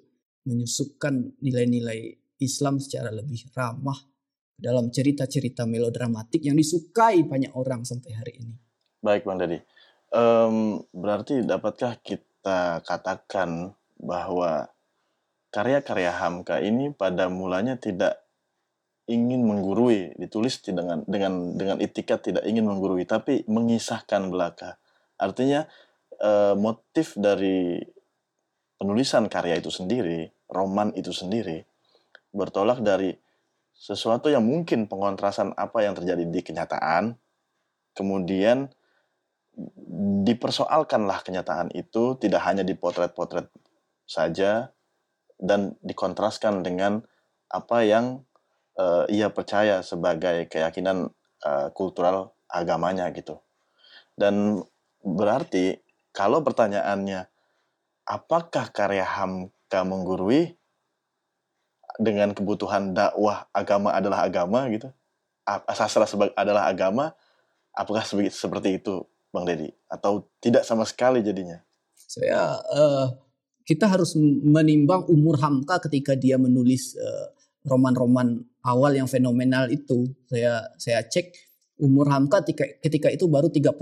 menyusupkan 0.45 1.40
nilai-nilai 1.40 2.17
Islam 2.40 2.81
secara 2.81 3.09
lebih 3.12 3.49
ramah 3.57 3.97
dalam 4.55 4.88
cerita-cerita 4.93 5.67
melodramatik 5.67 6.45
yang 6.45 6.55
disukai 6.55 7.27
banyak 7.27 7.53
orang 7.57 7.83
sampai 7.83 8.11
hari 8.14 8.33
ini. 8.38 8.55
Baik 9.03 9.27
Bang 9.27 9.40
Dadi. 9.40 9.59
Um, 10.14 10.79
berarti 10.95 11.43
dapatkah 11.43 11.99
kita 11.99 12.87
katakan 12.87 13.75
bahwa 13.99 14.71
karya-karya 15.51 16.12
Hamka 16.14 16.62
ini 16.62 16.95
pada 16.95 17.27
mulanya 17.27 17.75
tidak 17.75 18.23
ingin 19.05 19.45
menggurui, 19.45 20.17
ditulis 20.17 20.62
dengan 20.64 21.05
dengan 21.05 21.59
dengan 21.59 21.77
itikat 21.83 22.31
tidak 22.31 22.45
ingin 22.49 22.64
menggurui, 22.64 23.05
tapi 23.05 23.45
mengisahkan 23.51 24.33
belaka. 24.33 24.81
Artinya 25.21 25.69
uh, 26.25 26.57
motif 26.57 27.13
dari 27.21 27.77
penulisan 28.81 29.29
karya 29.29 29.61
itu 29.61 29.69
sendiri, 29.69 30.33
roman 30.49 30.91
itu 30.97 31.13
sendiri, 31.13 31.69
bertolak 32.33 32.81
dari 32.81 33.13
sesuatu 33.77 34.33
yang 34.33 34.43
mungkin 34.43 34.89
pengontrasan 34.89 35.53
apa 35.55 35.85
yang 35.85 35.93
terjadi 35.93 36.25
di 36.25 36.41
kenyataan, 36.41 37.21
kemudian 37.93 38.73
dipersoalkanlah 40.27 41.23
kenyataan 41.23 41.71
itu 41.79 42.19
tidak 42.19 42.43
hanya 42.43 42.67
di 42.67 42.75
potret-potret 42.75 43.47
saja 44.03 44.75
dan 45.39 45.79
dikontraskan 45.79 46.67
dengan 46.67 47.07
apa 47.51 47.87
yang 47.87 48.27
uh, 48.79 49.07
ia 49.07 49.31
percaya 49.31 49.83
sebagai 49.87 50.51
keyakinan 50.51 51.15
uh, 51.47 51.69
kultural 51.71 52.35
agamanya 52.51 53.07
gitu. 53.15 53.39
Dan 54.19 54.63
berarti 55.03 55.84
kalau 56.14 56.40
pertanyaannya 56.46 57.27
apakah 58.07 58.70
karya 58.70 59.03
Hamka 59.03 59.83
menggurui 59.83 60.55
dengan 61.98 62.31
kebutuhan 62.31 62.94
dakwah 62.94 63.50
agama 63.50 63.90
adalah 63.90 64.22
agama 64.22 64.70
gitu? 64.70 64.88
Sastra 65.74 66.07
adalah 66.38 66.70
agama? 66.70 67.12
Apakah 67.74 68.07
seperti 68.31 68.79
itu 68.79 69.03
Bang 69.35 69.44
Deddy 69.44 69.74
atau 69.90 70.31
tidak 70.38 70.62
sama 70.62 70.87
sekali 70.87 71.20
jadinya? 71.20 71.59
Saya 71.98 72.62
uh, 72.70 73.11
kita 73.66 73.90
harus 73.90 74.14
menimbang 74.46 75.11
umur 75.11 75.42
Hamka 75.42 75.83
ketika 75.90 76.14
dia 76.14 76.38
menulis 76.38 76.94
uh, 76.94 77.35
roman-roman 77.66 78.38
awal 78.62 78.94
yang 78.94 79.11
fenomenal 79.11 79.66
itu. 79.66 80.07
Saya 80.31 80.70
saya 80.79 81.03
cek 81.03 81.35
umur 81.81 82.07
Hamka 82.11 82.47
ketika, 82.47 83.11
itu 83.11 83.27
baru 83.27 83.51
31, 83.51 83.75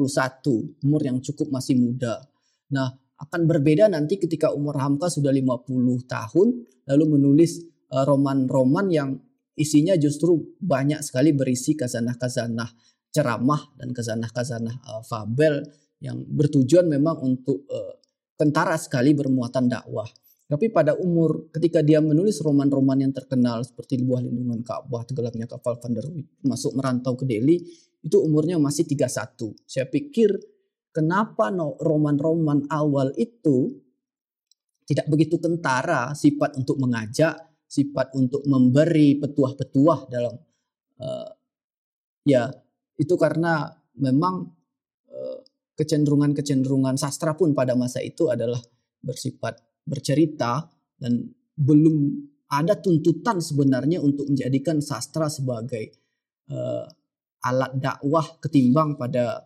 umur 0.85 1.01
yang 1.05 1.21
cukup 1.21 1.53
masih 1.53 1.77
muda. 1.77 2.25
Nah, 2.73 2.89
akan 3.21 3.47
berbeda 3.47 3.87
nanti 3.87 4.19
ketika 4.19 4.51
umur 4.51 4.81
Hamka 4.81 5.13
sudah 5.13 5.31
50 5.31 5.69
tahun 6.09 6.49
lalu 6.89 7.05
menulis 7.19 7.63
uh, 7.95 8.03
roman-roman 8.03 8.91
yang 8.91 9.11
isinya 9.55 9.95
justru 9.95 10.57
banyak 10.59 11.05
sekali 11.05 11.31
berisi 11.31 11.79
kazanah-kazanah 11.79 12.71
ceramah 13.13 13.77
dan 13.79 13.95
kazanah-kazanah 13.95 14.75
uh, 14.83 15.03
fabel 15.07 15.63
yang 16.03 16.19
bertujuan 16.27 16.91
memang 16.91 17.15
untuk 17.23 17.63
kentara 18.35 18.75
sekali 18.75 19.15
bermuatan 19.15 19.71
dakwah. 19.71 20.11
Tapi 20.53 20.69
pada 20.69 20.93
umur 21.01 21.49
ketika 21.49 21.81
dia 21.81 22.05
menulis 22.05 22.37
roman-roman 22.45 23.01
yang 23.01 23.13
terkenal 23.17 23.65
seperti 23.65 23.97
di 23.97 24.05
bawah 24.05 24.21
lindungan 24.21 24.61
Ka'bah, 24.61 25.01
tenggelamnya 25.09 25.49
kapal 25.49 25.81
Van 25.81 25.97
der 25.97 26.05
Wijk, 26.05 26.45
masuk 26.45 26.77
merantau 26.77 27.17
ke 27.17 27.25
Delhi, 27.25 27.57
itu 28.05 28.21
umurnya 28.21 28.61
masih 28.61 28.85
31. 28.85 29.57
Saya 29.65 29.89
pikir 29.89 30.29
kenapa 30.93 31.49
roman-roman 31.81 32.69
awal 32.69 33.17
itu 33.17 33.81
tidak 34.85 35.09
begitu 35.09 35.41
kentara 35.41 36.13
sifat 36.13 36.61
untuk 36.61 36.77
mengajak, 36.77 37.33
sifat 37.65 38.13
untuk 38.13 38.45
memberi 38.45 39.17
petuah-petuah 39.17 40.01
dalam 40.13 40.37
uh, 41.01 41.33
ya 42.29 42.53
itu 43.01 43.17
karena 43.17 43.73
memang 43.97 44.47
eh, 45.09 45.39
kecenderungan-kecenderungan 45.81 47.01
sastra 47.01 47.33
pun 47.33 47.57
pada 47.57 47.73
masa 47.73 48.05
itu 48.05 48.29
adalah 48.29 48.61
bersifat 49.01 49.72
bercerita 49.83 50.67
dan 50.99 51.27
belum 51.59 51.97
ada 52.53 52.77
tuntutan 52.77 53.41
sebenarnya 53.41 53.99
untuk 54.05 54.29
menjadikan 54.29 54.79
sastra 54.85 55.33
sebagai 55.33 55.89
uh, 56.53 56.85
alat 57.43 57.73
dakwah 57.81 58.27
ketimbang 58.39 59.01
pada 59.01 59.41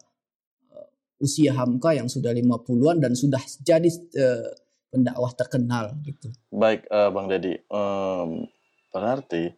uh, 0.75 0.89
usia 1.23 1.55
Hamka 1.55 1.95
yang 1.95 2.11
sudah 2.11 2.35
50-an 2.35 2.99
dan 2.99 3.13
sudah 3.15 3.41
jadi 3.63 3.89
uh, 4.19 4.51
pendakwah 4.91 5.33
terkenal 5.39 5.95
gitu. 6.03 6.35
Baik 6.51 6.89
uh, 6.91 7.15
Bang 7.15 7.31
Dedi, 7.31 7.55
um, 7.71 8.43
berarti 8.91 9.55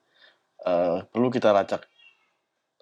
uh, 0.68 1.04
perlu 1.08 1.28
kita 1.32 1.50
racak 1.50 1.88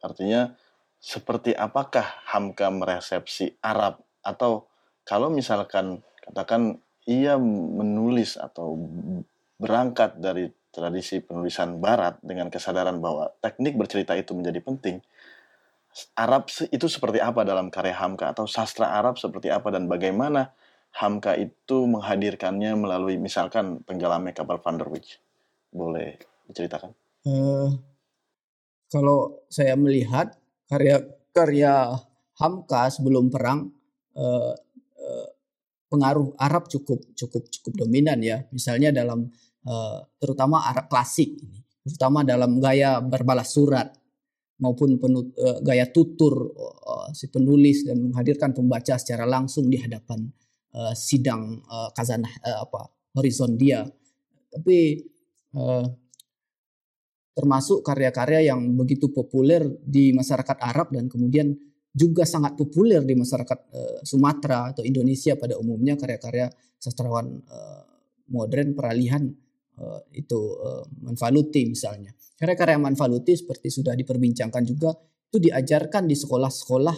artinya 0.03 0.51
seperti 0.99 1.55
apakah 1.55 2.27
Hamka 2.35 2.67
meresepsi 2.75 3.55
Arab 3.63 4.03
atau 4.27 4.67
kalau 5.07 5.31
misalkan 5.31 6.03
katakan 6.19 6.83
ia 7.07 7.39
menulis 7.39 8.35
atau 8.35 8.75
berangkat 9.57 10.19
dari 10.19 10.51
tradisi 10.75 11.25
penulisan 11.25 11.81
barat 11.81 12.21
dengan 12.21 12.53
kesadaran 12.53 13.01
bahwa 13.01 13.33
teknik 13.41 13.79
bercerita 13.81 14.13
itu 14.13 14.37
menjadi 14.37 14.61
penting. 14.61 15.01
Arab 16.13 16.53
itu 16.53 16.87
seperti 16.93 17.25
apa 17.25 17.41
dalam 17.49 17.73
karya 17.73 17.97
Hamka? 17.97 18.37
Atau 18.37 18.45
sastra 18.45 18.93
Arab 18.93 19.17
seperti 19.17 19.49
apa? 19.49 19.73
Dan 19.73 19.89
bagaimana 19.89 20.53
Hamka 21.01 21.33
itu 21.41 21.89
menghadirkannya 21.89 22.77
melalui 22.77 23.17
misalkan 23.17 23.81
tenggelamnya 23.89 24.37
kapal 24.37 24.61
Van 24.61 24.77
der 24.77 24.93
Wijk? 24.93 25.17
Boleh 25.73 26.21
diceritakan? 26.53 26.93
Uh, 27.25 27.73
kalau 28.93 29.41
saya 29.49 29.73
melihat 29.81 30.37
karya-karya 30.69 31.97
Hamka 32.37 32.93
sebelum 32.93 33.33
perang 33.33 33.73
eh, 34.13 34.53
pengaruh 35.87 36.35
Arab 36.39 36.67
cukup 36.67 37.15
cukup 37.15 37.47
cukup 37.51 37.87
dominan 37.87 38.19
ya. 38.23 38.43
Misalnya 38.51 38.91
dalam 38.91 39.31
eh, 39.67 39.99
terutama 40.19 40.67
Arab 40.67 40.91
klasik 40.91 41.39
terutama 41.87 42.27
dalam 42.27 42.59
gaya 42.59 42.99
berbalas 42.99 43.55
surat 43.55 43.95
maupun 44.59 44.99
penut, 44.99 45.31
eh, 45.39 45.59
gaya 45.63 45.87
tutur 45.91 46.51
eh, 46.57 47.09
si 47.15 47.31
penulis 47.31 47.87
dan 47.87 48.11
menghadirkan 48.11 48.51
pembaca 48.57 48.99
secara 48.99 49.25
langsung 49.29 49.71
di 49.71 49.79
hadapan 49.79 50.27
eh, 50.75 50.95
sidang 50.97 51.63
eh, 51.63 51.91
kazanah 51.95 52.35
eh, 52.43 52.59
apa 52.63 52.91
horizon 53.17 53.55
dia. 53.55 53.87
Tapi 54.51 54.79
eh, 55.55 55.87
termasuk 57.37 57.85
karya-karya 57.85 58.49
yang 58.49 58.81
begitu 58.81 59.13
populer 59.13 59.69
di 59.85 60.09
masyarakat 60.17 60.57
Arab 60.57 60.89
dan 60.97 61.05
kemudian 61.05 61.53
juga 61.97 62.29
sangat 62.29 62.61
populer 62.61 63.01
di 63.01 63.17
masyarakat 63.17 63.59
uh, 63.73 63.99
Sumatera 64.05 64.77
atau 64.77 64.85
Indonesia 64.85 65.33
pada 65.41 65.57
umumnya 65.57 65.97
karya-karya 65.97 66.53
sastrawan 66.77 67.41
uh, 67.49 67.83
modern 68.29 68.77
peralihan 68.77 69.25
uh, 69.81 70.05
itu 70.13 70.37
uh, 70.61 70.85
Manfaluti 71.01 71.65
misalnya. 71.65 72.13
Karya-karya 72.37 72.77
Manfaluti 72.77 73.33
seperti 73.33 73.73
sudah 73.73 73.97
diperbincangkan 73.97 74.63
juga 74.69 74.93
itu 75.33 75.41
diajarkan 75.49 76.05
di 76.05 76.13
sekolah-sekolah 76.13 76.97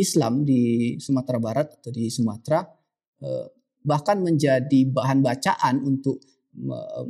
Islam 0.00 0.48
di 0.48 0.96
Sumatera 0.96 1.36
Barat 1.36 1.68
atau 1.84 1.92
di 1.92 2.08
Sumatera 2.08 2.64
uh, 2.64 3.46
bahkan 3.84 4.24
menjadi 4.24 4.88
bahan 4.88 5.20
bacaan 5.20 5.84
untuk 5.84 6.18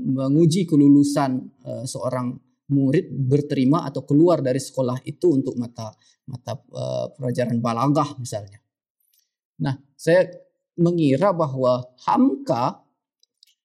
menguji 0.05 0.68
kelulusan 0.68 1.64
seorang 1.88 2.37
murid 2.69 3.09
berterima 3.09 3.89
atau 3.89 4.05
keluar 4.05 4.45
dari 4.45 4.61
sekolah 4.61 5.01
itu 5.09 5.33
untuk 5.33 5.57
mata 5.57 5.89
mata 6.29 6.53
uh, 6.57 7.09
pelajaran 7.17 7.57
balagah 7.59 8.17
misalnya. 8.21 8.61
Nah, 9.65 9.75
saya 9.97 10.29
mengira 10.79 11.35
bahwa 11.35 11.83
Hamka 12.07 12.85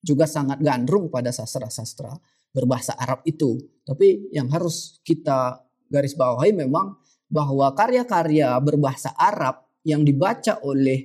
juga 0.03 0.25
sangat 0.25 0.59
gandrung 0.63 1.07
pada 1.11 1.29
sastra-sastra 1.29 2.15
berbahasa 2.51 2.95
Arab 2.97 3.21
itu. 3.27 3.59
Tapi 3.83 4.31
yang 4.31 4.47
harus 4.49 4.99
kita 5.03 5.61
garis 5.91 6.15
bawahi 6.15 6.55
memang 6.55 6.97
bahwa 7.27 7.71
karya-karya 7.75 8.55
berbahasa 8.63 9.13
Arab 9.19 9.63
yang 9.83 10.01
dibaca 10.01 10.63
oleh 10.63 11.03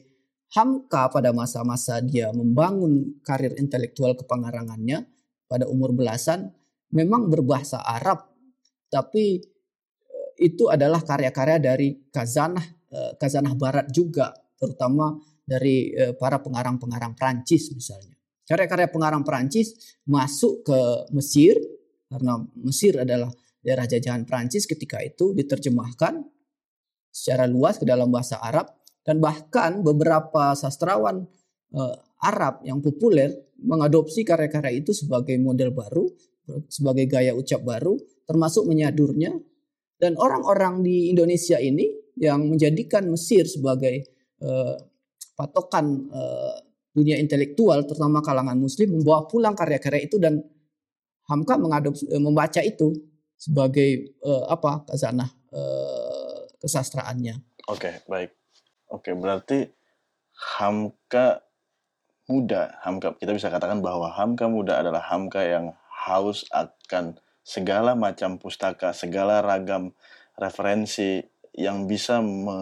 Hamka 0.56 1.12
pada 1.12 1.28
masa-masa 1.36 2.00
dia 2.00 2.32
membangun 2.32 3.20
karir 3.20 3.52
intelektual 3.60 4.16
kepengarangannya 4.16 5.04
pada 5.44 5.68
umur 5.68 5.92
belasan 5.92 6.52
memang 6.92 7.28
berbahasa 7.28 7.84
Arab 7.84 8.28
tapi 8.88 9.40
eh, 10.08 10.30
itu 10.48 10.68
adalah 10.72 11.04
karya-karya 11.04 11.60
dari 11.60 11.88
kazanah 12.08 12.64
eh, 12.88 13.12
kazanah 13.20 13.52
barat 13.54 13.86
juga 13.92 14.32
terutama 14.56 15.16
dari 15.44 15.92
eh, 15.92 16.12
para 16.16 16.40
pengarang-pengarang 16.40 17.16
Prancis 17.16 17.72
misalnya. 17.72 18.16
Karya-karya 18.48 18.88
pengarang 18.88 19.24
Prancis 19.28 20.00
masuk 20.08 20.64
ke 20.64 20.80
Mesir 21.12 21.60
karena 22.08 22.40
Mesir 22.56 22.96
adalah 22.96 23.28
daerah 23.60 23.84
jajahan 23.84 24.24
Prancis 24.24 24.64
ketika 24.64 25.04
itu 25.04 25.36
diterjemahkan 25.36 26.24
secara 27.12 27.44
luas 27.44 27.76
ke 27.76 27.84
dalam 27.84 28.08
bahasa 28.08 28.40
Arab 28.40 28.72
dan 29.04 29.20
bahkan 29.20 29.84
beberapa 29.84 30.56
sastrawan 30.56 31.28
Arab 32.24 32.64
yang 32.64 32.80
populer 32.80 33.28
mengadopsi 33.60 34.24
karya-karya 34.24 34.80
itu 34.80 34.96
sebagai 34.96 35.36
model 35.36 35.74
baru, 35.74 36.08
sebagai 36.68 37.06
gaya 37.08 37.32
ucap 37.36 37.60
baru, 37.62 37.96
termasuk 38.24 38.64
menyadurnya. 38.68 39.36
Dan 39.98 40.14
orang-orang 40.14 40.86
di 40.86 41.10
Indonesia 41.10 41.58
ini 41.58 41.90
yang 42.18 42.46
menjadikan 42.46 43.06
Mesir 43.10 43.46
sebagai 43.46 44.06
uh, 44.42 44.78
patokan 45.34 46.06
uh, 46.10 46.54
dunia 46.94 47.18
intelektual, 47.18 47.82
terutama 47.86 48.22
kalangan 48.22 48.58
Muslim, 48.58 48.98
membawa 48.98 49.26
pulang 49.26 49.54
karya-karya 49.54 50.06
itu 50.06 50.18
dan 50.22 50.38
Hamka 51.26 51.58
mengadopsi, 51.58 52.06
uh, 52.10 52.22
membaca 52.22 52.62
itu 52.62 52.94
sebagai 53.38 54.18
uh, 54.22 54.50
apa 54.50 54.86
kazanah 54.86 55.30
uh, 55.54 56.46
kesastraannya. 56.58 57.38
Oke, 57.70 57.90
okay, 57.90 57.94
baik. 58.10 58.30
Oke, 58.90 59.14
berarti 59.14 59.68
Hamka 60.58 61.42
muda, 62.30 62.78
Hamka 62.82 63.14
kita 63.18 63.34
bisa 63.34 63.50
katakan 63.50 63.82
bahwa 63.82 64.10
Hamka 64.14 64.46
muda 64.46 64.78
adalah 64.78 65.02
Hamka 65.06 65.42
yang 65.42 65.74
haus 66.08 66.48
akan 66.48 67.20
segala 67.44 67.92
macam 67.92 68.40
pustaka, 68.40 68.96
segala 68.96 69.44
ragam 69.44 69.92
referensi 70.40 71.20
yang 71.52 71.84
bisa 71.84 72.24
me 72.24 72.58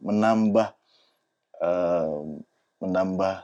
menambah 0.00 0.68
uh, 1.60 2.18
menambah 2.80 3.34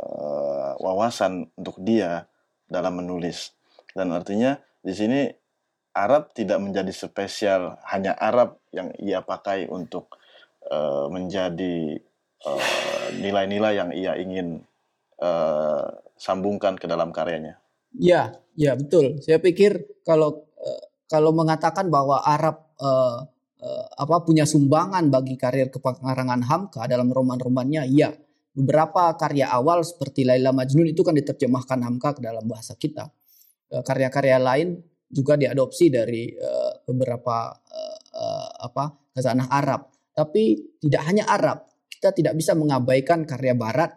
uh, 0.00 0.72
wawasan 0.80 1.52
untuk 1.54 1.78
dia 1.84 2.26
dalam 2.66 2.98
menulis. 2.98 3.52
Dan 3.92 4.10
artinya 4.14 4.56
di 4.80 4.94
sini 4.96 5.20
Arab 5.92 6.30
tidak 6.32 6.62
menjadi 6.62 6.92
spesial 6.94 7.76
hanya 7.90 8.14
Arab 8.14 8.62
yang 8.70 8.94
ia 9.02 9.20
pakai 9.20 9.66
untuk 9.66 10.14
uh, 10.70 11.10
menjadi 11.10 11.98
nilai-nilai 13.18 13.74
uh, 13.74 13.78
yang 13.82 13.90
ia 13.90 14.14
ingin 14.14 14.62
uh, 15.18 15.90
sambungkan 16.14 16.78
ke 16.78 16.86
dalam 16.86 17.10
karyanya. 17.10 17.58
Ya, 17.98 18.38
ya 18.54 18.78
betul. 18.78 19.18
Saya 19.20 19.42
pikir 19.42 20.02
kalau 20.06 20.46
uh, 20.54 20.82
kalau 21.10 21.34
mengatakan 21.34 21.90
bahwa 21.90 22.22
Arab 22.22 22.70
uh, 22.78 23.26
uh, 23.58 23.86
apa 23.98 24.22
punya 24.22 24.46
sumbangan 24.46 25.10
bagi 25.10 25.34
karir 25.34 25.68
kepengarangan 25.74 26.46
Hamka 26.46 26.86
dalam 26.86 27.10
roman-romannya, 27.10 27.84
ya. 27.90 28.14
Beberapa 28.58 29.14
karya 29.14 29.54
awal 29.54 29.86
seperti 29.86 30.26
Laila 30.26 30.50
Majnun 30.50 30.90
itu 30.90 31.06
kan 31.06 31.14
diterjemahkan 31.14 31.78
Hamka 31.78 32.18
ke 32.18 32.20
dalam 32.26 32.42
bahasa 32.46 32.74
kita. 32.74 33.06
Karya-karya 33.70 34.40
lain 34.42 34.82
juga 35.06 35.38
diadopsi 35.38 35.94
dari 35.94 36.34
uh, 36.34 36.82
beberapa 36.82 37.54
uh, 37.54 38.48
apa 38.66 38.98
khazanah 39.14 39.46
Arab. 39.46 39.86
Tapi 40.10 40.74
tidak 40.82 41.02
hanya 41.06 41.30
Arab, 41.30 41.70
kita 41.86 42.10
tidak 42.10 42.34
bisa 42.34 42.58
mengabaikan 42.58 43.22
karya 43.22 43.54
Barat, 43.54 43.94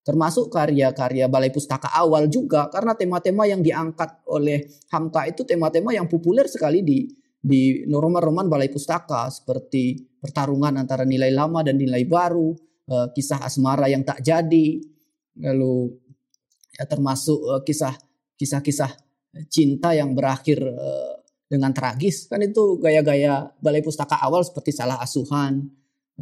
termasuk 0.00 0.48
karya-karya 0.48 1.28
Balai 1.28 1.52
Pustaka 1.52 1.92
awal 1.92 2.26
juga, 2.32 2.68
karena 2.72 2.96
tema-tema 2.96 3.44
yang 3.44 3.60
diangkat 3.60 4.24
oleh 4.28 4.64
Hamka 4.90 5.28
itu 5.28 5.44
tema-tema 5.44 5.92
yang 5.92 6.08
populer 6.08 6.48
sekali 6.48 6.80
di 6.80 7.08
di 7.40 7.84
roman-roman 7.88 8.48
Balai 8.52 8.68
Pustaka 8.68 9.28
seperti 9.32 9.96
pertarungan 10.20 10.76
antara 10.76 11.08
nilai 11.08 11.32
lama 11.32 11.64
dan 11.64 11.80
nilai 11.80 12.04
baru, 12.04 12.52
eh, 12.88 13.08
kisah 13.16 13.40
asmara 13.40 13.88
yang 13.88 14.04
tak 14.04 14.20
jadi, 14.20 14.80
lalu 15.40 15.94
ya 16.76 16.84
termasuk 16.84 17.40
eh, 17.56 17.60
kisah 17.64 17.94
kisah-kisah 18.36 18.92
cinta 19.48 19.92
yang 19.92 20.12
berakhir 20.12 20.58
eh, 20.60 21.12
dengan 21.50 21.74
tragis 21.74 22.30
kan 22.30 22.38
itu 22.46 22.78
gaya-gaya 22.78 23.50
balai 23.58 23.82
pustaka 23.82 24.22
awal 24.22 24.46
seperti 24.46 24.70
salah 24.70 25.02
asuhan, 25.02 25.66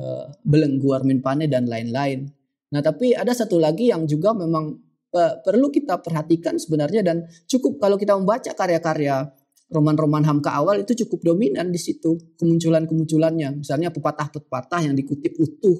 uh, 0.01 0.25
belenggu 0.41 0.88
Armin 0.97 1.21
Pane 1.21 1.45
dan 1.53 1.69
lain-lain. 1.69 2.25
Nah 2.69 2.81
tapi 2.85 3.17
ada 3.17 3.33
satu 3.33 3.57
lagi 3.57 3.89
yang 3.89 4.05
juga 4.05 4.37
memang 4.37 4.77
uh, 5.15 5.35
perlu 5.41 5.73
kita 5.73 6.01
perhatikan 6.05 6.61
sebenarnya 6.61 7.01
dan 7.01 7.25
cukup 7.49 7.81
kalau 7.81 7.97
kita 7.97 8.13
membaca 8.17 8.53
karya-karya 8.53 9.25
roman-roman 9.69 10.25
Hamka 10.25 10.57
awal 10.57 10.85
itu 10.85 11.05
cukup 11.05 11.33
dominan 11.33 11.69
di 11.69 11.81
situ 11.81 12.17
kemunculan-kemunculannya. 12.41 13.61
Misalnya 13.61 13.93
pepatah-pepatah 13.93 14.81
yang 14.89 14.97
dikutip 14.97 15.37
utuh, 15.37 15.77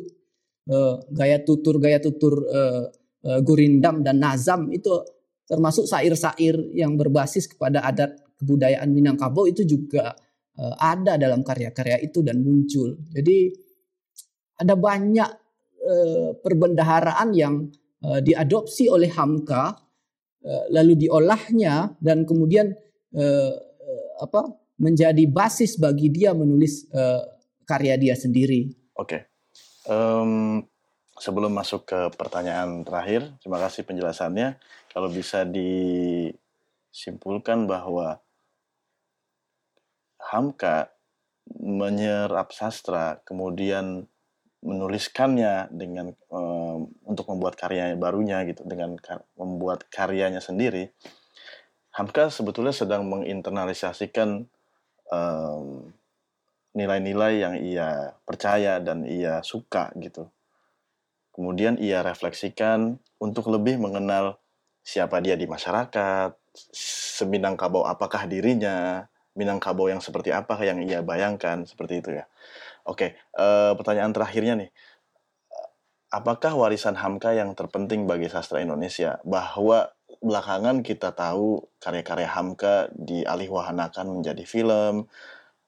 uh, 0.73 0.97
gaya 1.13 1.41
tutur 1.41 1.81
gaya 1.81 2.01
tutur 2.01 2.45
uh, 2.45 2.85
uh, 3.25 3.41
Gurindam 3.45 4.05
dan 4.05 4.21
Nazam 4.21 4.69
itu 4.73 4.93
termasuk 5.49 5.89
sair-sair 5.89 6.57
yang 6.77 7.01
berbasis 7.01 7.49
kepada 7.49 7.81
adat 7.81 8.21
kebudayaan 8.37 8.93
Minangkabau 8.93 9.49
itu 9.49 9.65
juga 9.65 10.13
ada 10.59 11.15
dalam 11.15 11.47
karya-karya 11.47 12.03
itu 12.03 12.19
dan 12.19 12.43
muncul. 12.43 12.99
Jadi 13.15 13.47
ada 14.59 14.75
banyak 14.75 15.48
uh, 15.83 16.31
perbendaharaan 16.39 17.35
yang 17.35 17.67
uh, 18.03 18.21
diadopsi 18.23 18.89
oleh 18.91 19.11
Hamka 19.13 19.77
uh, 20.45 20.65
lalu 20.73 20.95
diolahnya 21.09 21.97
dan 22.03 22.27
kemudian 22.27 22.75
apa 24.21 24.45
menjadi 24.77 25.25
basis 25.33 25.81
bagi 25.81 26.13
dia 26.13 26.37
menulis 26.37 26.93
karya 27.65 27.97
dia 27.97 28.13
sendiri. 28.13 28.69
Oke. 29.01 29.01
Okay. 29.01 29.25
Um, 29.89 30.61
sebelum 31.17 31.57
masuk 31.57 31.89
ke 31.89 32.13
pertanyaan 32.15 32.85
terakhir, 32.85 33.33
terima 33.41 33.57
kasih 33.65 33.89
penjelasannya. 33.89 34.61
Kalau 34.93 35.09
bisa 35.09 35.49
disimpulkan 35.49 37.65
bahwa 37.65 38.21
Hamka 40.21 40.93
menyerap 41.57 42.53
sastra, 42.53 43.25
kemudian 43.25 44.05
menuliskannya 44.59 45.71
dengan 45.71 46.13
um, 46.29 46.91
untuk 47.07 47.31
membuat 47.31 47.55
karya 47.55 47.95
barunya 47.95 48.43
gitu, 48.47 48.67
dengan 48.67 48.99
kar 48.99 49.23
membuat 49.39 49.87
karyanya 49.87 50.43
sendiri. 50.43 50.91
Hamka 51.95 52.31
sebetulnya 52.31 52.75
sedang 52.75 53.07
menginternalisasikan 53.11 54.47
nilai-nilai 56.77 57.35
um, 57.39 57.43
yang 57.43 57.55
ia 57.59 58.13
percaya 58.23 58.79
dan 58.79 59.09
ia 59.09 59.41
suka 59.43 59.91
gitu. 59.99 60.29
Kemudian 61.33 61.79
ia 61.79 62.03
refleksikan 62.03 62.99
untuk 63.23 63.47
lebih 63.51 63.79
mengenal 63.79 64.43
siapa 64.83 65.23
dia 65.23 65.39
di 65.39 65.47
masyarakat, 65.47 66.35
Seminangkabau 66.75 67.87
apakah 67.87 68.27
dirinya, 68.27 69.07
Minangkabau 69.39 69.87
yang 69.87 70.03
seperti 70.03 70.35
apa 70.35 70.59
yang 70.67 70.83
ia 70.83 70.99
bayangkan 70.99 71.63
seperti 71.63 72.03
itu 72.03 72.11
ya. 72.19 72.27
Oke, 72.89 73.21
uh, 73.37 73.77
pertanyaan 73.77 74.17
terakhirnya 74.17 74.55
nih. 74.57 74.71
Apakah 76.09 76.57
warisan 76.57 76.97
Hamka 76.97 77.37
yang 77.37 77.53
terpenting 77.53 78.09
bagi 78.09 78.33
sastra 78.33 78.65
Indonesia? 78.65 79.21
Bahwa 79.29 79.93
belakangan 80.25 80.81
kita 80.81 81.13
tahu 81.13 81.69
karya-karya 81.77 82.33
Hamka 82.33 82.89
dialihwahanakan 82.97 84.19
menjadi 84.19 84.43
film 84.49 85.07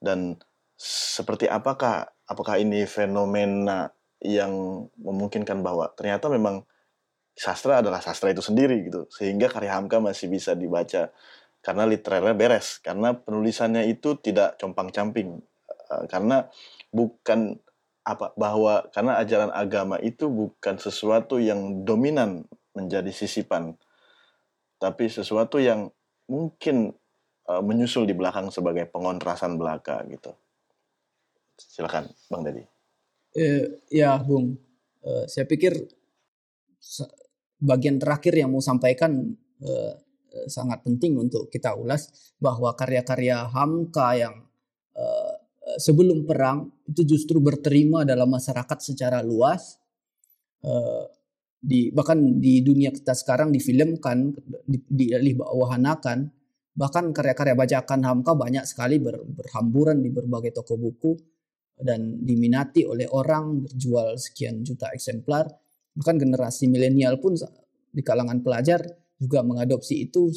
dan 0.00 0.40
seperti 0.80 1.44
apakah 1.44 2.08
apakah 2.24 2.56
ini 2.56 2.88
fenomena 2.88 3.92
yang 4.24 4.88
memungkinkan 4.96 5.60
bahwa 5.60 5.92
ternyata 5.92 6.32
memang 6.32 6.64
sastra 7.36 7.84
adalah 7.84 8.00
sastra 8.00 8.32
itu 8.32 8.40
sendiri 8.40 8.88
gitu 8.88 9.04
sehingga 9.12 9.52
karya 9.52 9.76
Hamka 9.76 10.00
masih 10.00 10.32
bisa 10.32 10.56
dibaca 10.56 11.12
karena 11.60 11.84
literernya 11.84 12.32
beres 12.32 12.80
karena 12.80 13.12
penulisannya 13.12 13.92
itu 13.92 14.16
tidak 14.24 14.56
compang-camping 14.56 15.44
uh, 15.90 16.06
karena 16.06 16.46
bukan 16.94 17.58
apa 18.06 18.32
bahwa 18.38 18.88
karena 18.94 19.20
ajaran 19.20 19.52
agama 19.52 20.00
itu 20.00 20.30
bukan 20.32 20.80
sesuatu 20.80 21.36
yang 21.36 21.84
dominan 21.84 22.48
menjadi 22.72 23.12
sisipan 23.12 23.76
tapi 24.80 25.12
sesuatu 25.12 25.60
yang 25.60 25.92
mungkin 26.30 26.96
uh, 27.50 27.60
menyusul 27.60 28.08
di 28.08 28.16
belakang 28.16 28.48
sebagai 28.48 28.88
pengontrasan 28.88 29.60
belaka 29.60 30.00
gitu. 30.08 30.32
Silakan 31.60 32.08
bang 32.32 32.42
Dedi 32.48 32.64
eh, 33.36 33.84
ya 33.92 34.16
bung. 34.16 34.56
Eh, 35.04 35.28
saya 35.28 35.44
pikir 35.44 35.76
bagian 37.60 38.00
terakhir 38.00 38.32
yang 38.32 38.48
mau 38.48 38.64
sampaikan 38.64 39.36
eh, 39.60 39.94
Eh, 40.30 40.46
sangat 40.46 40.86
penting 40.86 41.18
untuk 41.18 41.50
kita 41.50 41.74
ulas 41.74 42.06
bahwa 42.38 42.70
karya-karya 42.78 43.50
Hamka 43.50 44.14
yang 44.14 44.46
sebelum 45.76 46.26
perang 46.26 46.70
itu 46.88 47.04
justru 47.04 47.38
berterima 47.38 48.02
dalam 48.02 48.30
masyarakat 48.32 48.78
secara 48.80 49.20
luas. 49.20 49.78
Uh, 50.60 51.04
di 51.60 51.92
bahkan 51.92 52.40
di 52.40 52.64
dunia 52.64 52.88
kita 52.88 53.12
sekarang 53.12 53.52
difilmkan 53.52 54.32
di, 54.64 54.80
di 54.88 55.36
wahanakan 55.36 56.24
bahkan 56.72 57.12
karya-karya 57.12 57.52
bajakan 57.52 58.00
Hamka 58.00 58.32
banyak 58.32 58.64
sekali 58.64 58.96
ber, 58.96 59.20
berhamburan 59.20 60.00
di 60.00 60.08
berbagai 60.08 60.56
toko 60.56 60.80
buku 60.80 61.12
dan 61.76 62.24
diminati 62.24 62.88
oleh 62.88 63.04
orang 63.12 63.68
berjual 63.68 64.16
sekian 64.16 64.64
juta 64.64 64.88
eksemplar. 64.92 65.48
Bahkan 65.96 66.16
generasi 66.16 66.64
milenial 66.70 67.20
pun 67.20 67.36
di 67.90 68.00
kalangan 68.00 68.40
pelajar 68.40 68.80
juga 69.20 69.44
mengadopsi 69.44 70.08
itu 70.08 70.32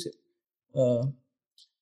uh, 0.76 1.04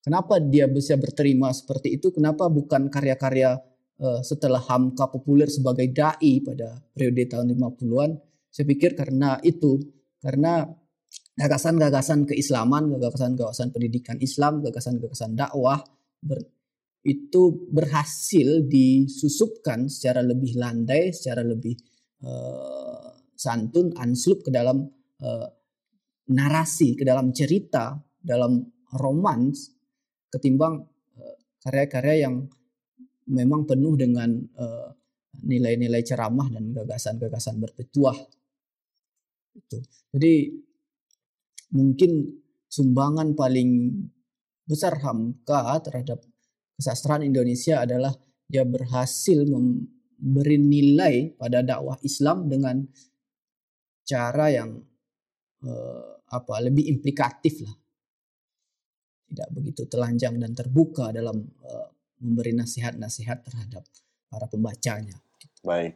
kenapa 0.02 0.42
dia 0.42 0.68
bisa 0.68 0.98
berterima 0.98 1.54
seperti 1.54 1.98
itu? 1.98 2.12
Kenapa 2.14 2.50
bukan 2.52 2.92
karya-karya 2.92 3.58
uh, 4.02 4.22
setelah 4.22 4.60
Hamka 4.60 5.08
populer 5.10 5.48
sebagai 5.48 5.90
dai 5.94 6.42
pada 6.42 6.82
periode 6.94 7.30
tahun 7.30 7.54
50-an 7.56 8.12
saya 8.52 8.66
pikir 8.68 9.00
karena 9.00 9.40
itu 9.48 9.80
karena 10.20 10.68
gagasan-gagasan 11.40 12.28
keislaman 12.28 12.92
gagasan-gagasan 13.00 13.72
pendidikan 13.72 14.20
Islam 14.20 14.60
gagasan-gagasan 14.60 15.40
dakwah 15.40 15.80
ber, 16.20 16.44
itu 17.02 17.66
berhasil 17.72 18.68
disusupkan 18.68 19.90
secara 19.90 20.22
lebih 20.22 20.60
landai 20.60 21.16
secara 21.16 21.42
lebih 21.42 21.74
uh, 22.22 23.16
santun 23.34 23.90
anslub 23.98 24.46
ke 24.46 24.54
dalam 24.54 24.86
uh, 25.26 25.48
narasi, 26.30 26.94
ke 26.94 27.02
dalam 27.02 27.34
cerita, 27.34 27.98
dalam 28.22 28.62
romans 29.02 29.81
ketimbang 30.32 30.88
eh, 31.20 31.38
karya-karya 31.62 32.26
yang 32.26 32.48
memang 33.30 33.68
penuh 33.68 33.94
dengan 34.00 34.32
eh, 34.40 34.90
nilai-nilai 35.44 36.02
ceramah 36.04 36.48
dan 36.52 36.72
gagasan-gagasan 36.76 37.60
berpetuah. 37.60 38.18
Itu. 39.52 39.80
Jadi 40.16 40.34
mungkin 41.76 42.12
sumbangan 42.68 43.36
paling 43.36 43.92
besar 44.64 45.00
Hamka 45.04 45.76
terhadap 45.84 46.24
kesastraan 46.80 47.28
Indonesia 47.28 47.84
adalah 47.84 48.16
dia 48.48 48.64
berhasil 48.64 49.44
memberi 49.48 50.60
nilai 50.60 51.36
pada 51.36 51.64
dakwah 51.64 52.00
Islam 52.04 52.48
dengan 52.48 52.80
cara 54.08 54.52
yang 54.52 54.80
uh, 55.68 56.12
apa 56.32 56.56
lebih 56.64 56.88
implikatif 56.88 57.64
lah 57.64 57.76
tidak 59.32 59.48
begitu 59.56 59.88
telanjang 59.88 60.36
dan 60.38 60.52
terbuka 60.52 61.16
dalam 61.16 61.48
uh, 61.64 61.88
memberi 62.20 62.52
nasihat-nasihat 62.52 63.48
terhadap 63.48 63.88
para 64.28 64.46
pembacanya. 64.52 65.16
Baik, 65.64 65.96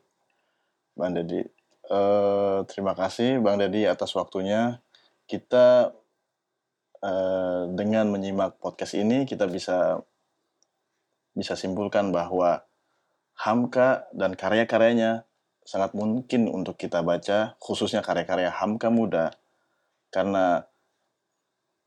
Bang 0.95 1.13
Dedi. 1.13 1.43
Uh, 1.85 2.65
terima 2.65 2.97
kasih 2.97 3.43
Bang 3.43 3.61
Dedi 3.61 3.85
atas 3.85 4.15
waktunya. 4.15 4.79
Kita 5.27 5.91
uh, 7.03 7.63
dengan 7.75 8.09
menyimak 8.09 8.57
podcast 8.57 8.95
ini 8.97 9.27
kita 9.27 9.45
bisa 9.51 9.99
bisa 11.35 11.53
simpulkan 11.59 12.15
bahwa 12.15 12.63
Hamka 13.35 14.07
dan 14.15 14.39
karya-karyanya 14.39 15.27
sangat 15.67 15.91
mungkin 15.91 16.47
untuk 16.47 16.79
kita 16.79 17.03
baca, 17.03 17.59
khususnya 17.59 17.99
karya-karya 17.99 18.47
Hamka 18.47 18.87
muda 18.87 19.35
karena 20.13 20.63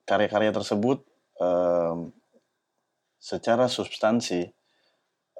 karya-karya 0.04 0.52
tersebut 0.52 1.08
secara 3.18 3.66
substansi 3.66 4.46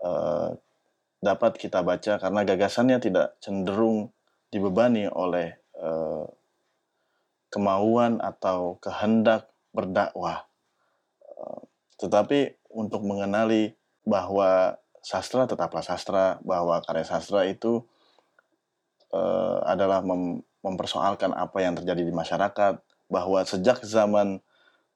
uh, 0.03 0.51
dapat 1.19 1.59
kita 1.59 1.83
baca 1.83 2.19
karena 2.19 2.41
gagasannya 2.47 2.99
tidak 3.03 3.35
cenderung 3.43 4.15
dibebani 4.55 5.11
oleh 5.11 5.59
uh, 5.79 6.27
kemauan 7.49 8.21
atau 8.21 8.77
kehendak 8.79 9.51
berdakwah, 9.73 10.47
uh, 11.25 11.61
tetapi 11.99 12.55
untuk 12.71 13.03
mengenali 13.03 13.73
bahwa 14.05 14.77
sastra 15.01 15.49
tetaplah 15.49 15.85
sastra, 15.85 16.37
bahwa 16.45 16.81
karya 16.85 17.05
sastra 17.09 17.49
itu 17.49 17.83
uh, 19.13 19.65
adalah 19.65 20.05
mem 20.05 20.45
mempersoalkan 20.59 21.33
apa 21.33 21.63
yang 21.63 21.79
terjadi 21.79 22.03
di 22.03 22.13
masyarakat, 22.13 22.83
bahwa 23.09 23.41
sejak 23.47 23.81
zaman 23.87 24.43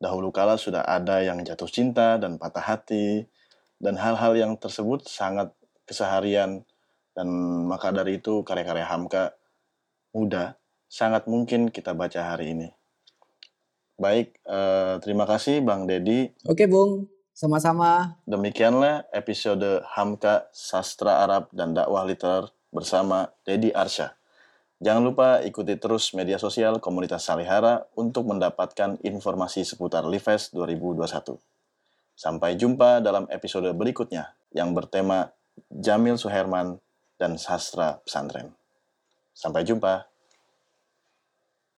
dahulu 0.03 0.35
kala 0.35 0.59
sudah 0.59 0.83
ada 0.83 1.23
yang 1.23 1.39
jatuh 1.47 1.71
cinta 1.71 2.19
dan 2.19 2.35
patah 2.35 2.67
hati, 2.75 3.31
dan 3.79 3.95
hal-hal 3.95 4.35
yang 4.35 4.59
tersebut 4.59 5.07
sangat 5.07 5.55
keseharian, 5.87 6.67
dan 7.15 7.29
maka 7.71 7.95
dari 7.95 8.19
itu 8.19 8.43
karya-karya 8.43 8.83
Hamka 8.83 9.39
muda 10.11 10.59
sangat 10.91 11.31
mungkin 11.31 11.71
kita 11.71 11.95
baca 11.95 12.35
hari 12.35 12.59
ini. 12.59 12.69
Baik, 13.95 14.35
eh, 14.43 14.99
terima 14.99 15.23
kasih 15.23 15.63
Bang 15.63 15.87
Dedi. 15.87 16.35
Oke 16.51 16.67
Bung, 16.67 17.07
sama-sama. 17.31 18.19
Demikianlah 18.27 19.07
episode 19.15 19.87
Hamka 19.95 20.51
Sastra 20.51 21.23
Arab 21.23 21.47
dan 21.55 21.73
Dakwah 21.79 22.03
Literer 22.03 22.51
bersama 22.75 23.31
Dedi 23.47 23.71
Arsya. 23.71 24.19
Jangan 24.83 25.03
lupa 25.07 25.39
ikuti 25.47 25.79
terus 25.79 26.11
media 26.11 26.43
sosial 26.43 26.83
komunitas 26.83 27.23
Salihara 27.23 27.87
untuk 27.95 28.27
mendapatkan 28.27 28.99
informasi 29.07 29.63
seputar 29.63 30.03
Lives 30.03 30.51
2021. 30.51 31.39
Sampai 32.19 32.59
jumpa 32.59 32.99
dalam 32.99 33.31
episode 33.31 33.71
berikutnya 33.79 34.35
yang 34.51 34.75
bertema 34.75 35.31
Jamil 35.71 36.19
Suherman 36.19 36.83
dan 37.15 37.39
Sastra 37.39 38.03
Pesantren. 38.03 38.51
Sampai 39.31 39.63
jumpa. 39.63 40.12